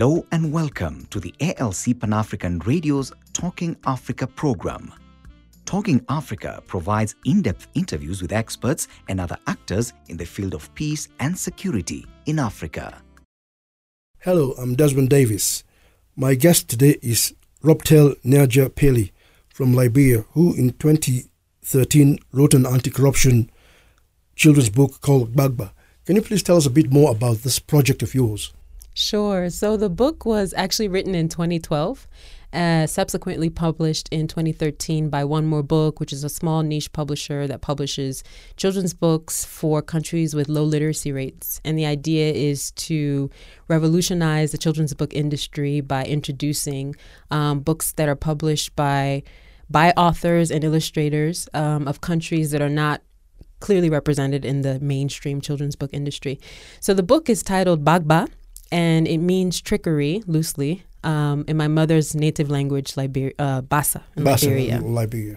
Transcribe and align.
Hello 0.00 0.24
and 0.32 0.50
welcome 0.50 1.06
to 1.10 1.20
the 1.20 1.34
ALC 1.42 2.00
Pan 2.00 2.14
African 2.14 2.58
Radio's 2.60 3.12
Talking 3.34 3.76
Africa 3.84 4.26
program. 4.26 4.94
Talking 5.66 6.02
Africa 6.08 6.62
provides 6.66 7.14
in 7.26 7.42
depth 7.42 7.66
interviews 7.74 8.22
with 8.22 8.32
experts 8.32 8.88
and 9.10 9.20
other 9.20 9.36
actors 9.46 9.92
in 10.08 10.16
the 10.16 10.24
field 10.24 10.54
of 10.54 10.74
peace 10.74 11.08
and 11.18 11.38
security 11.38 12.06
in 12.24 12.38
Africa. 12.38 13.02
Hello, 14.20 14.52
I'm 14.52 14.74
Desmond 14.74 15.10
Davis. 15.10 15.64
My 16.16 16.34
guest 16.34 16.70
today 16.70 16.96
is 17.02 17.34
Robtel 17.62 18.18
Neajai 18.22 18.70
Pailey 18.70 19.10
from 19.50 19.74
Liberia, 19.74 20.24
who 20.32 20.54
in 20.54 20.70
2013 20.78 22.18
wrote 22.32 22.54
an 22.54 22.64
anti 22.64 22.90
corruption 22.90 23.50
children's 24.34 24.70
book 24.70 25.02
called 25.02 25.34
Gbagba. 25.34 25.72
Can 26.06 26.16
you 26.16 26.22
please 26.22 26.42
tell 26.42 26.56
us 26.56 26.64
a 26.64 26.70
bit 26.70 26.90
more 26.90 27.10
about 27.10 27.42
this 27.42 27.58
project 27.58 28.02
of 28.02 28.14
yours? 28.14 28.54
Sure. 29.00 29.48
So 29.48 29.78
the 29.78 29.88
book 29.88 30.26
was 30.26 30.52
actually 30.58 30.88
written 30.88 31.14
in 31.14 31.30
2012, 31.30 32.06
uh, 32.52 32.86
subsequently 32.86 33.48
published 33.48 34.10
in 34.10 34.28
2013 34.28 35.08
by 35.08 35.24
One 35.24 35.46
Moore 35.46 35.62
Book, 35.62 36.00
which 36.00 36.12
is 36.12 36.22
a 36.22 36.28
small 36.28 36.62
niche 36.62 36.92
publisher 36.92 37.46
that 37.46 37.62
publishes 37.62 38.22
children's 38.58 38.92
books 38.92 39.42
for 39.42 39.80
countries 39.80 40.34
with 40.34 40.50
low 40.50 40.64
literacy 40.64 41.12
rates. 41.12 41.62
And 41.64 41.78
the 41.78 41.86
idea 41.86 42.30
is 42.34 42.72
to 42.72 43.30
revolutionize 43.68 44.52
the 44.52 44.58
children's 44.58 44.92
book 44.92 45.14
industry 45.14 45.80
by 45.80 46.04
introducing 46.04 46.94
um, 47.30 47.60
books 47.60 47.92
that 47.92 48.08
are 48.08 48.16
published 48.16 48.76
by 48.76 49.22
by 49.70 49.92
authors 49.92 50.50
and 50.50 50.62
illustrators 50.62 51.48
um, 51.54 51.88
of 51.88 52.02
countries 52.02 52.50
that 52.50 52.60
are 52.60 52.68
not 52.68 53.00
clearly 53.60 53.88
represented 53.88 54.44
in 54.44 54.60
the 54.60 54.78
mainstream 54.80 55.40
children's 55.40 55.76
book 55.76 55.90
industry. 55.94 56.38
So 56.80 56.92
the 56.92 57.02
book 57.02 57.30
is 57.30 57.42
titled 57.42 57.84
Gbagba 57.84 58.28
and 58.72 59.06
it 59.08 59.18
means 59.18 59.60
trickery 59.60 60.22
loosely 60.26 60.84
um, 61.02 61.44
in 61.48 61.56
my 61.56 61.68
mother's 61.68 62.14
native 62.14 62.50
language, 62.50 62.96
Liber- 62.96 63.32
uh, 63.38 63.62
Bassa, 63.62 64.02
in 64.16 64.24
Bassa, 64.24 64.46
Liberia. 64.46 64.80
Liberia. 64.80 65.36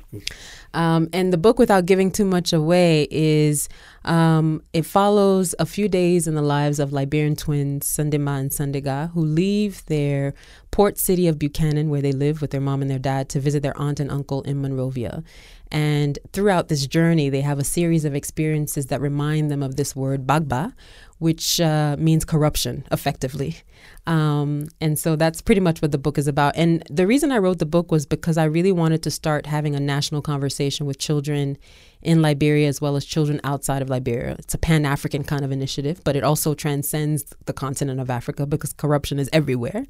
Um, 0.74 1.10
and 1.14 1.32
the 1.32 1.38
book, 1.38 1.60
without 1.60 1.86
giving 1.86 2.12
too 2.12 2.26
much 2.26 2.52
away, 2.52 3.08
is 3.12 3.70
um, 4.06 4.64
it 4.74 4.86
follows 4.86 5.54
a 5.60 5.66
few 5.66 5.88
days 5.88 6.28
in 6.28 6.36
the 6.36 6.42
lives 6.42 6.80
of 6.80 6.92
Liberian 6.92 7.36
twins 7.36 7.88
Sundaymah 7.88 8.40
and 8.40 8.50
Sundaygar, 8.50 9.12
who 9.12 9.22
leave 9.22 9.86
their 9.86 10.34
port 10.72 10.98
city 10.98 11.28
of 11.28 11.38
Buchanan, 11.38 11.90
where 11.90 12.02
they 12.02 12.12
live 12.12 12.42
with 12.42 12.52
their 12.52 12.62
mom 12.62 12.82
and 12.82 12.90
their 12.90 13.00
dad, 13.00 13.30
to 13.30 13.40
visit 13.40 13.62
their 13.62 13.78
aunt 13.78 14.00
and 14.00 14.10
uncle 14.10 14.42
in 14.42 14.62
Monrovia. 14.62 15.24
And 15.72 16.20
throughout 16.34 16.68
this 16.68 16.86
journey, 16.86 17.30
they 17.30 17.42
have 17.42 17.58
a 17.60 17.64
series 17.64 18.06
of 18.06 18.14
experiences 18.14 18.88
that 18.88 19.02
remind 19.02 19.50
them 19.50 19.64
of 19.64 19.76
this 19.76 19.96
word 19.96 20.28
Gbagba, 20.28 20.74
which 21.18 21.60
uh, 21.60 21.96
means 21.98 22.26
corruption, 22.26 22.86
effectively. 22.92 23.58
Um, 24.06 24.68
and 24.82 25.00
so 25.00 25.16
that's 25.16 25.42
pretty 25.42 25.62
much 25.62 25.82
what 25.82 25.92
the 25.92 25.98
book 25.98 26.18
is 26.18 26.28
about. 26.28 26.56
And 26.56 26.84
the 26.90 27.08
reason 27.08 27.32
I 27.32 27.38
wrote 27.38 27.60
the 27.60 27.66
book 27.66 27.92
was 27.92 28.06
because 28.06 28.38
I 28.38 28.44
really 28.44 28.72
wanted 28.72 29.02
to 29.04 29.12
start 29.12 29.46
having 29.46 29.76
a 29.76 29.80
national 29.80 30.22
conversation 30.22 30.63
with 30.86 30.98
children 30.98 31.58
in 32.04 32.22
Liberia 32.22 32.68
as 32.68 32.82
well 32.82 32.96
as 32.96 33.06
children 33.06 33.40
outside 33.44 33.82
of 33.82 33.90
Liberia. 33.90 34.36
It's 34.40 34.54
a 34.54 34.58
pan 34.58 34.86
African 34.86 35.24
kind 35.24 35.44
of 35.44 35.52
initiative, 35.52 36.02
but 36.04 36.16
it 36.16 36.24
also 36.24 36.54
transcends 36.54 37.34
the 37.46 37.54
continent 37.54 38.00
of 38.00 38.10
Africa 38.10 38.46
because 38.46 38.74
corruption 38.74 39.20
is 39.20 39.30
everywhere. 39.34 39.86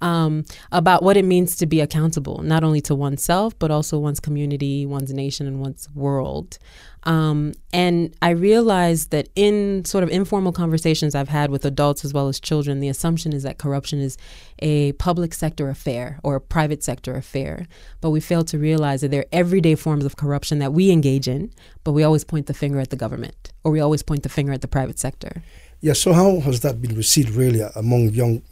Um, 0.00 0.44
about 0.70 1.02
what 1.02 1.16
it 1.16 1.24
means 1.24 1.56
to 1.56 1.66
be 1.66 1.80
accountable, 1.80 2.42
not 2.42 2.64
only 2.64 2.80
to 2.82 2.94
oneself, 2.94 3.58
but 3.58 3.70
also 3.70 3.98
one's 3.98 4.20
community, 4.20 4.86
one's 4.86 5.12
nation, 5.12 5.46
and 5.46 5.60
one's 5.60 5.88
world. 5.94 6.58
Um, 7.04 7.54
and 7.72 8.14
I 8.22 8.30
realized 8.30 9.10
that 9.10 9.28
in 9.34 9.84
sort 9.84 10.04
of 10.04 10.10
informal 10.10 10.52
conversations 10.52 11.14
I've 11.14 11.28
had 11.28 11.50
with 11.50 11.64
adults 11.64 12.04
as 12.04 12.14
well 12.14 12.28
as 12.28 12.38
children, 12.38 12.80
the 12.80 12.88
assumption 12.88 13.32
is 13.32 13.42
that 13.42 13.58
corruption 13.58 14.00
is 14.00 14.16
a 14.60 14.92
public 14.92 15.34
sector 15.34 15.68
affair 15.68 16.20
or 16.22 16.36
a 16.36 16.40
private 16.40 16.84
sector 16.84 17.16
affair. 17.16 17.66
But 18.00 18.10
we 18.10 18.20
fail 18.20 18.44
to 18.44 18.58
realize 18.58 19.00
that 19.00 19.10
there 19.10 19.22
are 19.22 19.32
everyday 19.32 19.74
forms 19.74 20.04
of 20.04 20.16
corruption 20.16 20.60
that 20.60 20.72
we 20.72 20.90
engage 20.90 21.26
in, 21.26 21.51
but 21.84 21.92
we 21.92 22.02
always 22.02 22.24
point 22.24 22.46
the 22.46 22.54
finger 22.54 22.80
at 22.80 22.90
the 22.90 22.96
government 22.96 23.52
or 23.64 23.72
we 23.72 23.80
always 23.80 24.02
point 24.02 24.22
the 24.22 24.28
finger 24.28 24.52
at 24.52 24.60
the 24.60 24.68
private 24.68 24.98
sector. 24.98 25.42
Yeah, 25.80 25.94
so 25.94 26.12
how 26.12 26.40
has 26.40 26.60
that 26.60 26.80
been 26.80 26.94
received 26.96 27.30
really 27.30 27.60
among 27.74 28.10
young 28.10 28.42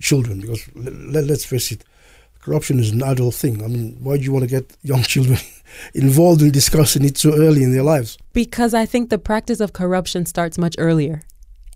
children? 0.00 0.40
Because 0.40 0.68
let, 0.74 1.24
let's 1.24 1.44
face 1.44 1.72
it, 1.72 1.84
corruption 2.40 2.80
is 2.80 2.90
an 2.90 3.02
adult 3.02 3.34
thing. 3.34 3.62
I 3.62 3.68
mean, 3.68 3.96
why 4.00 4.16
do 4.16 4.24
you 4.24 4.32
want 4.32 4.44
to 4.44 4.50
get 4.50 4.76
young 4.82 5.02
children 5.02 5.38
involved 5.94 6.42
in 6.42 6.50
discussing 6.50 7.04
it 7.04 7.16
so 7.18 7.34
early 7.34 7.62
in 7.62 7.72
their 7.72 7.82
lives? 7.82 8.18
Because 8.32 8.74
I 8.74 8.86
think 8.86 9.10
the 9.10 9.18
practice 9.18 9.60
of 9.60 9.72
corruption 9.72 10.26
starts 10.26 10.58
much 10.58 10.74
earlier. 10.78 11.22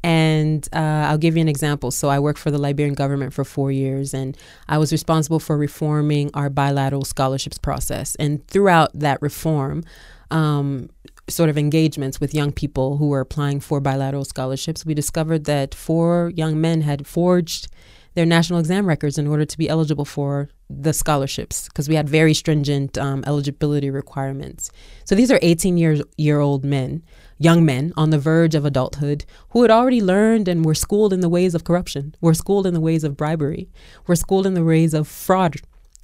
And 0.03 0.69
uh, 0.75 1.09
I'll 1.09 1.17
give 1.17 1.35
you 1.35 1.41
an 1.41 1.49
example. 1.49 1.91
So, 1.91 2.11
I 2.11 2.19
worked 2.19 2.39
for 2.39 2.51
the 2.51 2.59
Liberian 2.59 2.95
government 2.95 3.33
for 3.33 3.43
four 3.43 3.73
years, 3.73 4.13
and 4.13 4.37
I 4.69 4.77
was 4.77 4.93
responsible 4.93 5.41
for 5.41 5.57
reforming 5.57 6.31
our 6.35 6.51
bilateral 6.51 7.07
scholarships 7.07 7.57
process. 7.57 8.15
And 8.17 8.47
throughout 8.47 8.91
that 8.93 9.23
reform, 9.23 9.83
um, 10.31 10.91
sort 11.29 11.49
of 11.49 11.57
engagements 11.57 12.21
with 12.21 12.35
young 12.35 12.53
people 12.53 12.97
who 12.99 13.09
were 13.09 13.21
applying 13.21 13.61
for 13.61 13.81
bilateral 13.81 14.25
scholarships, 14.25 14.85
we 14.85 14.95
discovered 14.95 15.45
that 15.45 15.75
four 15.75 16.33
young 16.35 16.61
men 16.61 16.83
had 16.83 17.07
forged 17.07 17.69
their 18.15 18.27
national 18.27 18.61
exam 18.61 18.87
records 18.87 19.19
in 19.19 19.27
order 19.27 19.45
to 19.45 19.59
be 19.59 19.69
eligible 19.69 20.05
for 20.05 20.49
the 20.71 20.93
scholarships 20.93 21.69
because 21.69 21.89
we 21.89 21.95
had 21.95 22.09
very 22.09 22.33
stringent 22.33 22.97
um, 22.97 23.23
eligibility 23.27 23.91
requirements. 23.91 24.71
So 25.05 25.15
these 25.15 25.31
are 25.31 25.39
18 25.43 25.77
years 25.77 26.03
year 26.17 26.41
old 26.41 26.65
men, 26.65 27.03
young 27.39 27.65
men 27.65 27.93
on 27.97 28.11
the 28.11 28.19
verge 28.19 28.55
of 28.55 28.65
adulthood 28.65 29.25
who 29.51 29.63
had 29.63 29.71
already 29.71 30.01
learned 30.01 30.49
and 30.49 30.65
were 30.65 30.75
schooled 30.75 31.13
in 31.13 31.21
the 31.21 31.29
ways 31.29 31.55
of 31.55 31.65
corruption, 31.65 32.15
were 32.21 32.35
schooled 32.35 32.67
in 32.67 32.75
the 32.75 32.81
ways 32.81 33.05
of 33.05 33.17
bribery, 33.17 33.69
were 34.07 34.17
schooled 34.17 34.47
in 34.47 34.55
the 34.55 34.65
ways 34.65 34.95
of 34.95 35.09
fraud. 35.09 35.57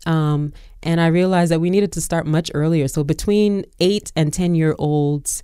Um, 0.07 0.53
and 0.83 1.01
I 1.01 1.09
realized 1.09 1.51
that 1.51 1.61
we 1.61 1.71
needed 1.71 1.93
to 1.93 2.01
start 2.01 2.27
much 2.27 2.51
earlier. 2.55 2.89
So 2.89 3.05
between 3.05 3.65
eight 3.81 4.13
and 4.17 4.33
10 4.33 4.55
year 4.55 4.75
olds, 4.79 5.43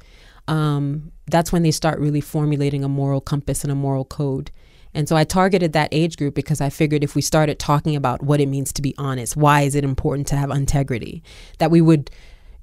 um, 0.49 1.13
that's 1.27 1.53
when 1.53 1.63
they 1.63 1.71
start 1.71 1.99
really 1.99 2.21
formulating 2.21 2.85
a 2.85 2.89
moral 2.89 3.21
compass 3.21 3.63
and 3.63 3.73
a 3.73 3.75
moral 3.75 4.05
code. 4.05 4.51
And 4.95 5.09
so 5.09 5.15
I 5.15 5.25
targeted 5.25 5.75
that 5.75 5.91
age 5.93 6.17
group 6.17 6.35
because 6.35 6.61
I 6.61 6.71
figured 6.71 7.05
if 7.05 7.15
we 7.15 7.21
started 7.21 7.59
talking 7.59 7.97
about 7.97 8.23
what 8.23 8.41
it 8.41 8.47
means 8.47 8.73
to 8.75 8.83
be 8.83 8.95
honest, 8.97 9.37
why 9.37 9.63
is 9.63 9.75
it 9.75 9.85
important 9.85 10.27
to 10.29 10.37
have 10.37 10.51
integrity, 10.51 11.23
that 11.59 11.71
we 11.71 11.83
would 11.83 12.11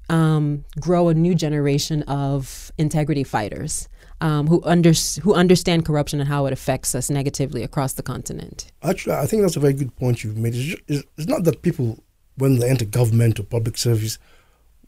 um, 0.08 0.64
grow 0.80 1.08
a 1.08 1.14
new 1.14 1.34
generation 1.34 2.02
of 2.02 2.72
integrity 2.76 3.22
fighters 3.22 3.88
um, 4.20 4.46
who, 4.48 4.60
under, 4.64 4.92
who 5.22 5.34
understand 5.34 5.84
corruption 5.84 6.18
and 6.20 6.28
how 6.28 6.46
it 6.46 6.52
affects 6.52 6.94
us 6.94 7.08
negatively 7.08 7.62
across 7.62 7.92
the 7.92 8.02
continent. 8.02 8.72
Actually, 8.82 9.16
I 9.16 9.26
think 9.26 9.42
that's 9.42 9.56
a 9.56 9.60
very 9.60 9.72
good 9.72 9.94
point 9.96 10.24
you've 10.24 10.36
made. 10.36 10.54
It's, 10.54 10.64
just, 10.64 11.06
it's 11.16 11.26
not 11.28 11.44
that 11.44 11.62
people, 11.62 12.02
when 12.36 12.58
they 12.58 12.68
enter 12.68 12.84
government 12.84 13.38
or 13.38 13.44
public 13.44 13.76
service, 13.78 14.18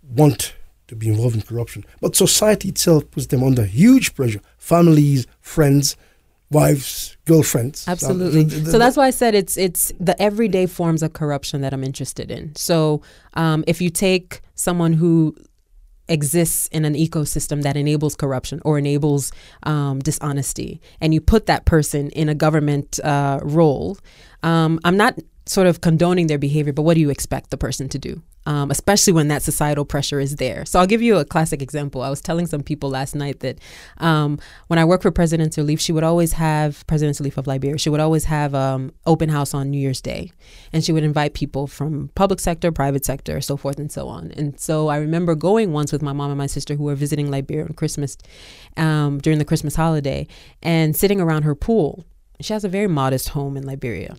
want 0.03 0.55
to 0.89 0.97
be 0.97 1.09
involved 1.09 1.35
in 1.35 1.43
corruption, 1.43 1.85
but 2.01 2.15
society 2.15 2.69
itself 2.69 3.11
puts 3.11 3.27
them 3.27 3.43
under 3.43 3.65
huge 3.65 4.15
pressure. 4.15 4.41
Families, 4.59 5.27
friends, 5.41 5.97
wives, 6.51 7.17
girlfriends. 7.25 7.89
Absolutely. 7.89 8.49
So, 8.49 8.73
so 8.73 8.79
that's 8.79 8.97
why 8.97 9.07
I 9.07 9.11
said 9.11 9.35
it's 9.35 9.57
it's 9.57 9.93
the 9.99 10.21
everyday 10.21 10.67
forms 10.67 11.03
of 11.03 11.13
corruption 11.13 11.61
that 11.63 11.73
I'm 11.73 11.85
interested 11.85 12.31
in. 12.31 12.55
So 12.55 13.03
um, 13.35 13.65
if 13.67 13.81
you 13.81 13.91
take 13.91 14.43
someone 14.55 14.93
who 14.93 15.37
exists 16.09 16.69
in 16.69 16.85
an 16.85 16.95
ecosystem 16.95 17.63
that 17.63 17.77
enables 17.77 18.15
corruption 18.15 18.61
or 18.65 18.79
enables 18.79 19.33
um, 19.65 19.99
dishonesty, 19.99 20.81
and 21.01 21.13
you 21.13 21.21
put 21.21 21.47
that 21.47 21.65
person 21.65 22.11
in 22.11 22.29
a 22.29 22.35
government 22.35 23.01
uh, 23.01 23.41
role, 23.43 23.99
um, 24.45 24.79
I'm 24.85 24.97
not 24.97 25.19
sort 25.47 25.69
of 25.69 25.81
condoning 25.81 26.27
their 26.27 26.39
behavior, 26.39 26.73
but 26.73 26.83
what 26.83 26.95
do 26.95 27.01
you 27.01 27.11
expect 27.11 27.51
the 27.51 27.57
person 27.57 27.89
to 27.89 27.99
do? 27.99 28.21
Um, 28.47 28.71
especially 28.71 29.13
when 29.13 29.27
that 29.29 29.43
societal 29.43 29.85
pressure 29.85 30.21
is 30.21 30.37
there. 30.37 30.65
So 30.65 30.79
I'll 30.79 30.87
give 30.87 31.03
you 31.03 31.17
a 31.17 31.25
classic 31.25 31.63
example. 31.63 32.03
I 32.03 32.11
was 32.11 32.21
telling 32.21 32.47
some 32.47 32.63
people 32.63 32.89
last 32.91 33.15
night 33.15 33.41
that 33.41 33.59
um, 33.99 34.39
when 34.69 34.79
I 34.79 34.85
worked 34.85 35.03
for 35.03 35.11
President 35.11 35.53
Sirleaf, 35.53 35.81
she 35.81 35.93
would 35.93 36.05
always 36.05 36.35
have 36.35 36.87
President 36.87 37.17
Sirleaf 37.17 37.39
of 37.39 37.49
Liberia. 37.49 37.79
She 37.79 37.91
would 37.91 37.99
always 37.99 38.25
have 38.25 38.55
um, 38.55 38.93
open 39.05 39.29
house 39.31 39.53
on 39.53 39.71
New 39.71 39.79
Year's 39.79 40.01
Day, 40.01 40.31
and 40.73 40.85
she 40.85 40.93
would 40.93 41.03
invite 41.03 41.35
people 41.35 41.67
from 41.67 42.11
public 42.15 42.39
sector, 42.39 42.71
private 42.71 43.05
sector, 43.05 43.41
so 43.41 43.57
forth 43.57 43.79
and 43.79 43.91
so 43.91 44.07
on. 44.09 44.31
And 44.33 44.61
so 44.61 44.89
I 44.89 44.99
remember 44.99 45.35
going 45.35 45.73
once 45.73 45.91
with 45.91 46.03
my 46.03 46.13
mom 46.13 46.31
and 46.31 46.39
my 46.39 46.47
sister 46.47 46.75
who 46.75 46.85
were 46.85 46.95
visiting 46.95 47.31
Liberia 47.31 47.65
on 47.65 47.73
Christmas 47.73 48.17
um, 48.77 49.19
during 49.19 49.41
the 49.41 49.45
Christmas 49.45 49.75
holiday, 49.75 50.27
and 50.63 50.97
sitting 50.97 51.21
around 51.21 51.43
her 51.43 51.55
pool. 51.55 52.05
She 52.41 52.53
has 52.53 52.65
a 52.65 52.69
very 52.69 52.87
modest 52.87 53.31
home 53.31 53.57
in 53.57 53.65
Liberia. 53.65 54.17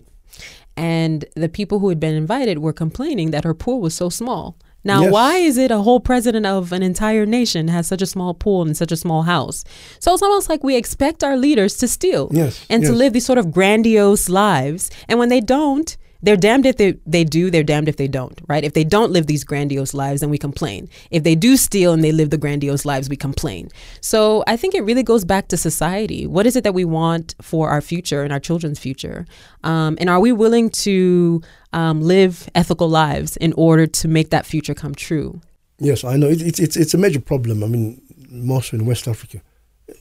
And 0.78 1.24
the 1.34 1.48
people 1.48 1.80
who 1.80 1.88
had 1.88 1.98
been 1.98 2.14
invited 2.14 2.60
were 2.60 2.72
complaining 2.72 3.32
that 3.32 3.42
her 3.42 3.52
pool 3.52 3.80
was 3.80 3.94
so 3.94 4.08
small. 4.08 4.56
Now, 4.84 5.02
yes. 5.02 5.12
why 5.12 5.36
is 5.38 5.58
it 5.58 5.72
a 5.72 5.78
whole 5.78 5.98
president 5.98 6.46
of 6.46 6.72
an 6.72 6.84
entire 6.84 7.26
nation 7.26 7.66
has 7.66 7.88
such 7.88 8.00
a 8.00 8.06
small 8.06 8.32
pool 8.32 8.62
and 8.62 8.76
such 8.76 8.92
a 8.92 8.96
small 8.96 9.22
house? 9.22 9.64
So 9.98 10.14
it's 10.14 10.22
almost 10.22 10.48
like 10.48 10.62
we 10.62 10.76
expect 10.76 11.24
our 11.24 11.36
leaders 11.36 11.76
to 11.78 11.88
steal 11.88 12.28
yes, 12.30 12.64
and 12.70 12.82
yes. 12.82 12.90
to 12.90 12.96
live 12.96 13.12
these 13.12 13.26
sort 13.26 13.38
of 13.38 13.50
grandiose 13.50 14.28
lives. 14.28 14.88
And 15.08 15.18
when 15.18 15.30
they 15.30 15.40
don't, 15.40 15.96
they're 16.22 16.36
damned 16.36 16.66
if 16.66 16.76
they, 16.76 16.92
they 17.06 17.24
do, 17.24 17.50
they're 17.50 17.62
damned 17.62 17.88
if 17.88 17.96
they 17.96 18.08
don't, 18.08 18.40
right? 18.48 18.64
If 18.64 18.72
they 18.72 18.84
don't 18.84 19.12
live 19.12 19.26
these 19.26 19.44
grandiose 19.44 19.94
lives, 19.94 20.20
then 20.20 20.30
we 20.30 20.38
complain. 20.38 20.88
If 21.10 21.22
they 21.22 21.34
do 21.34 21.56
steal 21.56 21.92
and 21.92 22.02
they 22.02 22.12
live 22.12 22.30
the 22.30 22.38
grandiose 22.38 22.84
lives, 22.84 23.08
we 23.08 23.16
complain. 23.16 23.68
So 24.00 24.42
I 24.46 24.56
think 24.56 24.74
it 24.74 24.82
really 24.82 25.02
goes 25.02 25.24
back 25.24 25.48
to 25.48 25.56
society. 25.56 26.26
What 26.26 26.46
is 26.46 26.56
it 26.56 26.64
that 26.64 26.74
we 26.74 26.84
want 26.84 27.34
for 27.40 27.70
our 27.70 27.80
future 27.80 28.22
and 28.22 28.32
our 28.32 28.40
children's 28.40 28.78
future? 28.78 29.26
Um, 29.62 29.96
and 30.00 30.10
are 30.10 30.20
we 30.20 30.32
willing 30.32 30.70
to 30.70 31.40
um, 31.72 32.00
live 32.00 32.48
ethical 32.54 32.88
lives 32.88 33.36
in 33.36 33.52
order 33.54 33.86
to 33.86 34.08
make 34.08 34.30
that 34.30 34.46
future 34.46 34.74
come 34.74 34.94
true? 34.94 35.40
Yes, 35.78 36.02
I 36.02 36.16
know. 36.16 36.26
It, 36.28 36.42
it, 36.42 36.58
it's, 36.58 36.76
it's 36.76 36.94
a 36.94 36.98
major 36.98 37.20
problem. 37.20 37.62
I 37.62 37.68
mean, 37.68 38.02
most 38.28 38.72
in 38.72 38.84
West 38.86 39.06
Africa. 39.06 39.40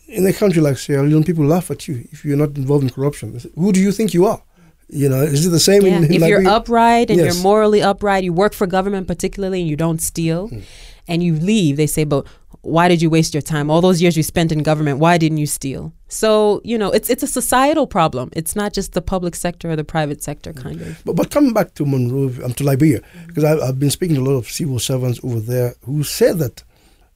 In 0.08 0.26
a 0.26 0.34
country 0.34 0.62
like 0.62 0.78
Sierra 0.78 1.04
Leone, 1.04 1.24
people 1.24 1.46
laugh 1.46 1.70
at 1.72 1.88
you 1.88 2.08
if 2.12 2.26
you're 2.26 2.38
not 2.38 2.58
involved 2.58 2.84
in 2.84 2.90
corruption. 2.90 3.40
Who 3.56 3.72
do 3.72 3.80
you 3.80 3.92
think 3.92 4.14
you 4.14 4.26
are? 4.26 4.42
You 4.90 5.10
know, 5.10 5.22
is 5.22 5.46
it 5.46 5.50
the 5.50 5.60
same 5.60 5.82
Yeah. 5.86 5.98
in, 5.98 6.04
in 6.06 6.14
if 6.14 6.22
Liberia? 6.22 6.42
you're 6.44 6.50
upright 6.50 7.10
and 7.10 7.20
Yes. 7.20 7.34
you're 7.36 7.44
morally 7.44 7.82
upright, 7.82 8.24
you 8.24 8.34
work 8.34 8.54
for 8.54 8.68
government 8.68 9.08
particularly, 9.08 9.60
and 9.62 9.70
you 9.70 9.76
don't 9.76 10.02
steal, 10.02 10.48
Hmm. 10.48 10.60
and 11.08 11.22
you 11.24 11.34
leave, 11.36 11.76
they 11.78 11.88
say, 11.88 12.04
but 12.06 12.26
why 12.62 12.88
did 12.88 13.02
you 13.02 13.10
waste 13.10 13.34
your 13.34 13.42
time? 13.42 13.70
All 13.70 13.82
those 13.82 14.02
years 14.02 14.16
you 14.18 14.24
spent 14.24 14.52
in 14.52 14.64
government, 14.64 15.00
why 15.00 15.18
didn't 15.18 15.38
you 15.38 15.46
steal? 15.48 15.94
So 16.10 16.62
you 16.64 16.78
know, 16.78 16.90
it's 16.92 17.10
it's 17.10 17.24
a 17.24 17.28
societal 17.28 17.86
problem. 17.88 18.30
It's 18.34 18.56
not 18.56 18.74
just 18.74 18.94
the 18.94 19.02
public 19.02 19.36
sector 19.36 19.70
or 19.72 19.76
the 19.76 19.84
private 19.84 20.24
sector 20.24 20.54
kind 20.54 20.82
of. 20.82 21.02
But, 21.06 21.16
but 21.18 21.32
coming 21.32 21.54
back 21.54 21.74
to 21.76 21.86
Monrovia, 21.86 22.46
um, 22.46 22.54
to 22.54 22.64
Liberia, 22.64 23.02
because 23.28 23.44
I, 23.44 23.54
I've 23.68 23.80
been 23.80 23.92
speaking 23.92 24.16
to 24.16 24.22
a 24.22 24.28
lot 24.30 24.38
of 24.38 24.48
civil 24.50 24.80
servants 24.80 25.20
over 25.24 25.40
there 25.42 25.76
who 25.86 26.04
say 26.04 26.32
that 26.34 26.64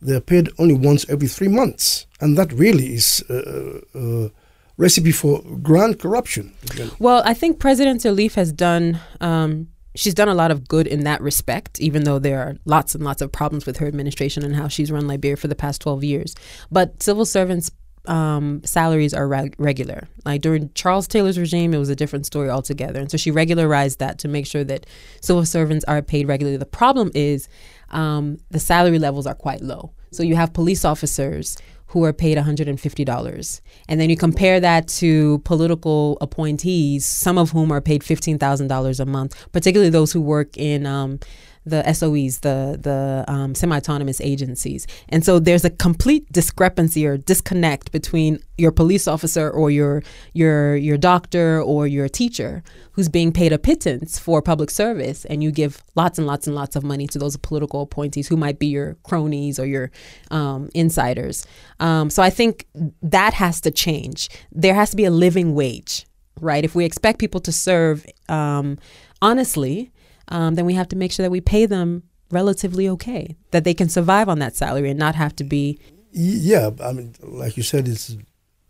they're 0.01 0.21
paid 0.33 0.49
only 0.57 0.73
once 0.73 1.05
every 1.09 1.27
three 1.29 1.47
months, 1.47 2.05
and 2.19 2.37
that 2.37 2.51
really 2.53 2.93
is 2.95 3.23
uh, 3.29 3.79
uh, 3.95 4.27
recipe 4.77 5.11
for 5.11 5.41
grand 5.61 5.99
corruption. 5.99 6.53
Well, 6.99 7.21
I 7.25 7.33
think 7.33 7.59
President 7.59 8.01
Sirleaf 8.01 8.35
has 8.35 8.51
done. 8.51 8.99
Um, 9.19 9.67
she's 9.95 10.13
done 10.13 10.29
a 10.29 10.33
lot 10.33 10.51
of 10.51 10.67
good 10.67 10.87
in 10.87 11.03
that 11.03 11.21
respect, 11.21 11.79
even 11.79 12.03
though 12.03 12.19
there 12.19 12.39
are 12.39 12.55
lots 12.65 12.95
and 12.95 13.03
lots 13.03 13.21
of 13.21 13.31
problems 13.31 13.65
with 13.65 13.77
her 13.77 13.87
administration 13.87 14.43
and 14.43 14.55
how 14.55 14.67
she's 14.67 14.91
run 14.91 15.07
Liberia 15.07 15.35
for 15.35 15.47
the 15.47 15.55
past 15.55 15.81
12 15.81 16.03
years. 16.03 16.35
But 16.71 17.03
civil 17.03 17.25
servants' 17.25 17.71
um, 18.05 18.61
salaries 18.63 19.13
are 19.13 19.27
reg- 19.27 19.55
regular. 19.57 20.07
Like 20.25 20.41
during 20.41 20.71
Charles 20.73 21.07
Taylor's 21.07 21.37
regime, 21.37 21.73
it 21.73 21.77
was 21.77 21.89
a 21.89 21.95
different 21.95 22.25
story 22.25 22.49
altogether. 22.49 22.99
And 22.99 23.11
so 23.11 23.17
she 23.17 23.31
regularized 23.31 23.99
that 23.99 24.17
to 24.19 24.27
make 24.27 24.47
sure 24.47 24.63
that 24.63 24.85
civil 25.21 25.45
servants 25.45 25.85
are 25.85 26.01
paid 26.01 26.27
regularly. 26.27 26.57
The 26.57 26.65
problem 26.65 27.11
is 27.13 27.47
um, 27.91 28.37
the 28.49 28.59
salary 28.59 28.99
levels 28.99 29.27
are 29.27 29.35
quite 29.35 29.61
low. 29.61 29.91
So 30.11 30.23
you 30.23 30.35
have 30.35 30.53
police 30.53 30.83
officers 30.83 31.57
who 31.91 32.05
are 32.05 32.13
paid 32.13 32.37
$150. 32.37 33.61
And 33.89 33.99
then 33.99 34.09
you 34.09 34.15
compare 34.15 34.61
that 34.61 34.87
to 34.87 35.39
political 35.39 36.17
appointees, 36.21 37.05
some 37.05 37.37
of 37.37 37.51
whom 37.51 37.69
are 37.71 37.81
paid 37.81 38.01
$15,000 38.01 38.99
a 38.99 39.05
month, 39.05 39.51
particularly 39.51 39.89
those 39.89 40.13
who 40.13 40.21
work 40.21 40.57
in 40.57 40.85
um, 40.85 41.19
the 41.65 41.83
SOEs, 41.83 42.41
the 42.41 42.77
the 42.81 43.23
um, 43.27 43.53
semi-autonomous 43.53 44.19
agencies, 44.21 44.87
and 45.09 45.23
so 45.23 45.39
there's 45.39 45.63
a 45.63 45.69
complete 45.69 46.31
discrepancy 46.31 47.05
or 47.05 47.17
disconnect 47.17 47.91
between 47.91 48.39
your 48.57 48.71
police 48.71 49.07
officer 49.07 49.49
or 49.49 49.69
your 49.69 50.01
your 50.33 50.75
your 50.75 50.97
doctor 50.97 51.61
or 51.61 51.87
your 51.87 52.09
teacher 52.09 52.63
who's 52.93 53.09
being 53.09 53.31
paid 53.31 53.53
a 53.53 53.59
pittance 53.59 54.17
for 54.17 54.41
public 54.41 54.71
service, 54.71 55.25
and 55.25 55.43
you 55.43 55.51
give 55.51 55.83
lots 55.95 56.17
and 56.17 56.27
lots 56.27 56.47
and 56.47 56.55
lots 56.55 56.75
of 56.75 56.83
money 56.83 57.07
to 57.07 57.19
those 57.19 57.37
political 57.37 57.81
appointees 57.81 58.27
who 58.27 58.37
might 58.37 58.57
be 58.57 58.67
your 58.67 58.95
cronies 59.03 59.59
or 59.59 59.65
your 59.65 59.91
um, 60.31 60.69
insiders. 60.73 61.45
Um, 61.79 62.09
so 62.09 62.23
I 62.23 62.29
think 62.29 62.65
that 63.01 63.33
has 63.33 63.61
to 63.61 63.71
change. 63.71 64.29
There 64.51 64.73
has 64.73 64.89
to 64.91 64.95
be 64.95 65.05
a 65.05 65.11
living 65.11 65.53
wage, 65.53 66.05
right? 66.39 66.63
If 66.63 66.75
we 66.75 66.85
expect 66.85 67.19
people 67.19 67.41
to 67.41 67.51
serve 67.51 68.05
um, 68.29 68.77
honestly 69.21 69.91
um, 70.31 70.55
then 70.55 70.65
we 70.65 70.73
have 70.73 70.87
to 70.89 70.95
make 70.95 71.11
sure 71.11 71.23
that 71.23 71.31
we 71.31 71.41
pay 71.41 71.65
them 71.65 72.03
relatively 72.31 72.87
okay, 72.89 73.35
that 73.51 73.63
they 73.63 73.73
can 73.73 73.89
survive 73.89 74.29
on 74.29 74.39
that 74.39 74.55
salary 74.55 74.89
and 74.89 74.97
not 74.97 75.15
have 75.15 75.35
to 75.35 75.43
be. 75.43 75.79
Yeah, 76.11 76.71
I 76.81 76.93
mean, 76.93 77.13
like 77.21 77.57
you 77.57 77.63
said, 77.63 77.87
it's 77.87 78.09
a 78.13 78.17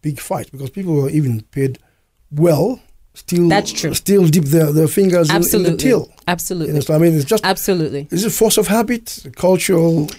big 0.01 0.19
fight 0.19 0.51
because 0.51 0.69
people 0.69 0.93
who 0.93 1.05
are 1.05 1.09
even 1.09 1.41
paid 1.51 1.79
well 2.31 2.81
still 3.13 3.49
That's 3.49 3.71
true. 3.71 3.93
still 3.93 4.27
dip 4.27 4.45
their, 4.45 4.71
their 4.71 4.87
fingers 4.87 5.29
in, 5.29 5.35
in 5.35 5.41
Absolutely. 5.41 5.71
the 5.71 5.77
till. 5.77 5.99
You 5.99 6.13
Absolutely. 6.27 6.73
know, 6.73 6.79
so 6.79 6.95
I 6.95 6.97
mean, 6.97 7.13
it's 7.13 7.25
just 7.25 7.45
Absolutely. 7.45 8.07
is 8.11 8.25
it 8.25 8.31
force 8.31 8.57
of 8.57 8.67
habit, 8.67 9.25
cultural? 9.35 10.09